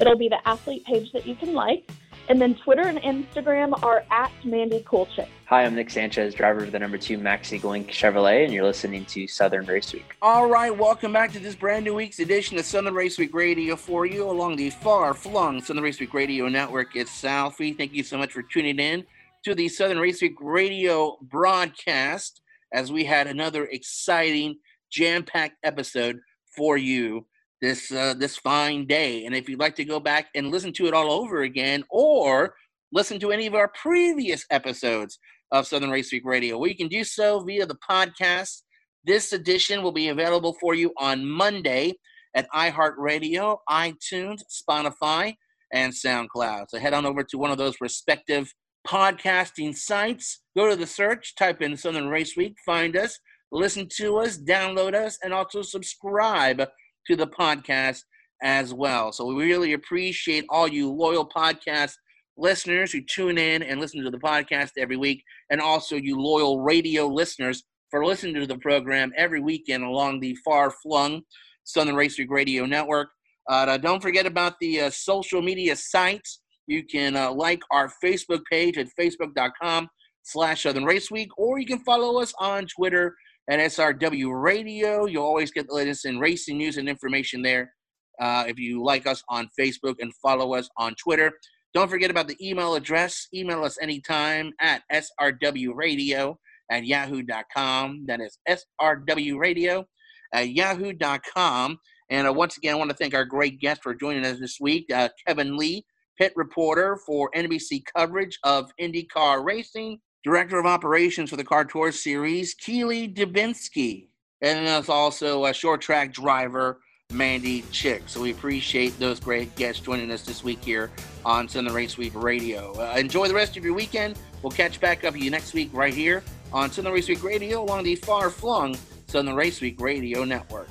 it'll 0.00 0.18
be 0.18 0.28
the 0.28 0.48
athlete 0.48 0.84
page 0.84 1.12
that 1.12 1.26
you 1.26 1.36
can 1.36 1.54
like. 1.54 1.88
And 2.28 2.40
then 2.40 2.56
Twitter 2.56 2.82
and 2.82 2.98
Instagram 3.02 3.80
are 3.84 4.04
at 4.10 4.32
Mandy 4.44 4.80
Coolchick. 4.80 5.28
Hi, 5.44 5.64
I'm 5.64 5.76
Nick 5.76 5.90
Sanchez, 5.90 6.34
driver 6.34 6.64
of 6.64 6.72
the 6.72 6.78
number 6.78 6.98
two 6.98 7.18
Max 7.18 7.48
Siegel 7.48 7.70
Inc. 7.70 7.86
Chevrolet, 7.88 8.44
and 8.44 8.52
you're 8.52 8.64
listening 8.64 9.04
to 9.04 9.28
Southern 9.28 9.64
Race 9.66 9.92
Week. 9.92 10.16
All 10.20 10.48
right, 10.48 10.76
welcome 10.76 11.12
back 11.12 11.30
to 11.32 11.38
this 11.38 11.54
brand 11.54 11.84
new 11.84 11.94
week's 11.94 12.18
edition 12.18 12.58
of 12.58 12.64
Southern 12.64 12.94
Race 12.94 13.16
Week 13.16 13.32
Radio 13.32 13.76
for 13.76 14.06
you 14.06 14.28
along 14.28 14.56
the 14.56 14.70
far 14.70 15.14
flung 15.14 15.62
Southern 15.62 15.84
Race 15.84 16.00
Week 16.00 16.12
Radio 16.14 16.48
Network. 16.48 16.96
It's 16.96 17.22
Southie. 17.22 17.76
Thank 17.76 17.92
you 17.92 18.02
so 18.02 18.18
much 18.18 18.32
for 18.32 18.42
tuning 18.42 18.80
in 18.80 19.04
to 19.44 19.54
the 19.54 19.68
Southern 19.68 20.00
Race 20.00 20.20
Week 20.20 20.34
Radio 20.40 21.18
broadcast 21.22 22.40
as 22.72 22.90
we 22.90 23.04
had 23.04 23.28
another 23.28 23.66
exciting, 23.66 24.56
jam-packed 24.90 25.58
episode 25.62 26.18
for 26.56 26.76
you 26.76 27.24
this 27.60 27.90
uh, 27.90 28.14
this 28.14 28.36
fine 28.36 28.86
day. 28.86 29.24
And 29.24 29.34
if 29.34 29.48
you'd 29.48 29.60
like 29.60 29.76
to 29.76 29.84
go 29.84 30.00
back 30.00 30.28
and 30.34 30.50
listen 30.50 30.72
to 30.74 30.86
it 30.86 30.94
all 30.94 31.10
over 31.10 31.42
again, 31.42 31.84
or 31.90 32.54
listen 32.92 33.18
to 33.20 33.32
any 33.32 33.46
of 33.46 33.54
our 33.54 33.68
previous 33.68 34.44
episodes 34.50 35.18
of 35.52 35.66
Southern 35.66 35.90
Race 35.90 36.12
Week 36.12 36.24
Radio, 36.24 36.58
well, 36.58 36.68
you 36.68 36.76
can 36.76 36.88
do 36.88 37.04
so 37.04 37.40
via 37.40 37.66
the 37.66 37.78
podcast. 37.88 38.62
This 39.04 39.32
edition 39.32 39.82
will 39.82 39.92
be 39.92 40.08
available 40.08 40.56
for 40.60 40.74
you 40.74 40.92
on 40.98 41.24
Monday 41.24 41.94
at 42.34 42.48
iHeartRadio, 42.50 43.58
iTunes, 43.70 44.40
Spotify, 44.50 45.34
and 45.72 45.92
SoundCloud. 45.92 46.66
So 46.68 46.78
head 46.78 46.92
on 46.92 47.06
over 47.06 47.22
to 47.24 47.38
one 47.38 47.50
of 47.50 47.58
those 47.58 47.76
respective 47.80 48.52
podcasting 48.86 49.76
sites. 49.76 50.42
Go 50.56 50.68
to 50.68 50.76
the 50.76 50.86
search, 50.86 51.34
type 51.36 51.62
in 51.62 51.76
Southern 51.76 52.08
Race 52.08 52.36
Week, 52.36 52.56
find 52.64 52.96
us, 52.96 53.18
listen 53.52 53.88
to 53.96 54.18
us, 54.18 54.38
download 54.38 54.94
us, 54.94 55.18
and 55.22 55.32
also 55.32 55.62
subscribe 55.62 56.62
to 57.06 57.16
the 57.16 57.26
podcast 57.26 58.02
as 58.42 58.74
well. 58.74 59.12
So 59.12 59.24
we 59.26 59.44
really 59.44 59.72
appreciate 59.72 60.44
all 60.48 60.68
you 60.68 60.90
loyal 60.90 61.28
podcast 61.28 61.92
listeners 62.36 62.92
who 62.92 63.00
tune 63.00 63.38
in 63.38 63.62
and 63.62 63.80
listen 63.80 64.04
to 64.04 64.10
the 64.10 64.18
podcast 64.18 64.70
every 64.76 64.96
week, 64.96 65.22
and 65.50 65.60
also 65.60 65.96
you 65.96 66.20
loyal 66.20 66.60
radio 66.60 67.06
listeners 67.06 67.64
for 67.90 68.04
listening 68.04 68.34
to 68.34 68.46
the 68.46 68.58
program 68.58 69.12
every 69.16 69.40
weekend 69.40 69.84
along 69.84 70.20
the 70.20 70.36
far 70.44 70.70
flung 70.70 71.22
Southern 71.64 71.94
Race 71.94 72.18
Week 72.18 72.30
Radio 72.30 72.66
Network. 72.66 73.08
Uh, 73.48 73.76
don't 73.78 74.02
forget 74.02 74.26
about 74.26 74.54
the 74.60 74.82
uh, 74.82 74.90
social 74.90 75.40
media 75.40 75.76
sites. 75.76 76.40
You 76.66 76.84
can 76.84 77.16
uh, 77.16 77.32
like 77.32 77.60
our 77.70 77.90
Facebook 78.04 78.40
page 78.50 78.76
at 78.76 78.88
facebook.com 78.98 79.88
slash 80.22 80.64
Southern 80.64 80.84
Race 80.84 81.10
Week, 81.10 81.28
or 81.38 81.58
you 81.58 81.66
can 81.66 81.78
follow 81.80 82.20
us 82.20 82.34
on 82.40 82.66
Twitter 82.66 83.14
at 83.48 83.60
SRW 83.60 84.42
Radio. 84.42 85.06
You'll 85.06 85.24
always 85.24 85.50
get 85.50 85.68
the 85.68 85.74
latest 85.74 86.04
in 86.04 86.18
racing 86.18 86.58
news 86.58 86.76
and 86.76 86.88
information 86.88 87.42
there. 87.42 87.72
Uh, 88.20 88.44
if 88.46 88.58
you 88.58 88.82
like 88.82 89.06
us 89.06 89.22
on 89.28 89.48
Facebook 89.58 89.96
and 90.00 90.12
follow 90.22 90.54
us 90.54 90.68
on 90.78 90.94
Twitter. 90.94 91.32
Don't 91.74 91.90
forget 91.90 92.10
about 92.10 92.28
the 92.28 92.36
email 92.40 92.74
address. 92.74 93.28
Email 93.34 93.62
us 93.62 93.76
anytime 93.80 94.52
at 94.60 94.82
srwradio 94.90 96.36
at 96.70 96.86
yahoo.com. 96.86 98.04
That 98.06 98.20
is 98.20 98.38
srwradio 98.48 99.84
at 100.32 100.48
yahoo.com. 100.48 101.78
And 102.08 102.26
uh, 102.26 102.32
once 102.32 102.56
again, 102.56 102.74
I 102.74 102.78
want 102.78 102.90
to 102.90 102.96
thank 102.96 103.14
our 103.14 103.24
great 103.24 103.60
guest 103.60 103.82
for 103.82 103.94
joining 103.94 104.24
us 104.24 104.38
this 104.38 104.58
week, 104.60 104.86
uh, 104.92 105.08
Kevin 105.26 105.56
Lee, 105.56 105.84
pit 106.18 106.32
reporter 106.36 106.98
for 107.04 107.30
NBC 107.36 107.82
coverage 107.94 108.38
of 108.42 108.70
IndyCar 108.80 109.44
racing. 109.44 109.98
Director 110.26 110.58
of 110.58 110.66
Operations 110.66 111.30
for 111.30 111.36
the 111.36 111.44
CARS 111.44 111.68
Tour 111.70 111.92
Series, 111.92 112.52
Keely 112.52 113.08
Dubinsky. 113.08 114.08
And 114.42 114.66
that's 114.66 114.88
also 114.88 115.44
a 115.44 115.54
short 115.54 115.80
track 115.80 116.12
driver, 116.12 116.80
Mandy 117.12 117.62
Chick. 117.70 118.02
So 118.06 118.22
we 118.22 118.32
appreciate 118.32 118.98
those 118.98 119.20
great 119.20 119.54
guests 119.54 119.80
joining 119.80 120.10
us 120.10 120.22
this 120.22 120.42
week 120.42 120.64
here 120.64 120.90
on 121.24 121.48
Southern 121.48 121.72
Race 121.72 121.96
Week 121.96 122.12
Radio. 122.16 122.72
Uh, 122.72 122.96
enjoy 122.96 123.28
the 123.28 123.34
rest 123.34 123.56
of 123.56 123.64
your 123.64 123.74
weekend. 123.74 124.18
We'll 124.42 124.50
catch 124.50 124.80
back 124.80 125.04
up 125.04 125.14
with 125.14 125.22
you 125.22 125.30
next 125.30 125.54
week 125.54 125.70
right 125.72 125.94
here 125.94 126.24
on 126.52 126.72
Southern 126.72 126.92
Race 126.92 127.08
Week 127.08 127.22
Radio 127.22 127.62
along 127.62 127.84
the 127.84 127.94
far 127.94 128.28
flung 128.28 128.76
Southern 129.06 129.36
Race 129.36 129.60
Week 129.60 129.80
Radio 129.80 130.24
Network. 130.24 130.68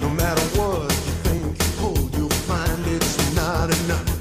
No 0.00 0.10
matter 0.10 0.42
what 0.56 0.82
you 0.82 1.12
think 1.26 1.58
you 1.58 2.18
you'll 2.18 2.30
find 2.30 2.86
it's 2.86 3.34
not 3.34 3.64
enough. 3.80 4.17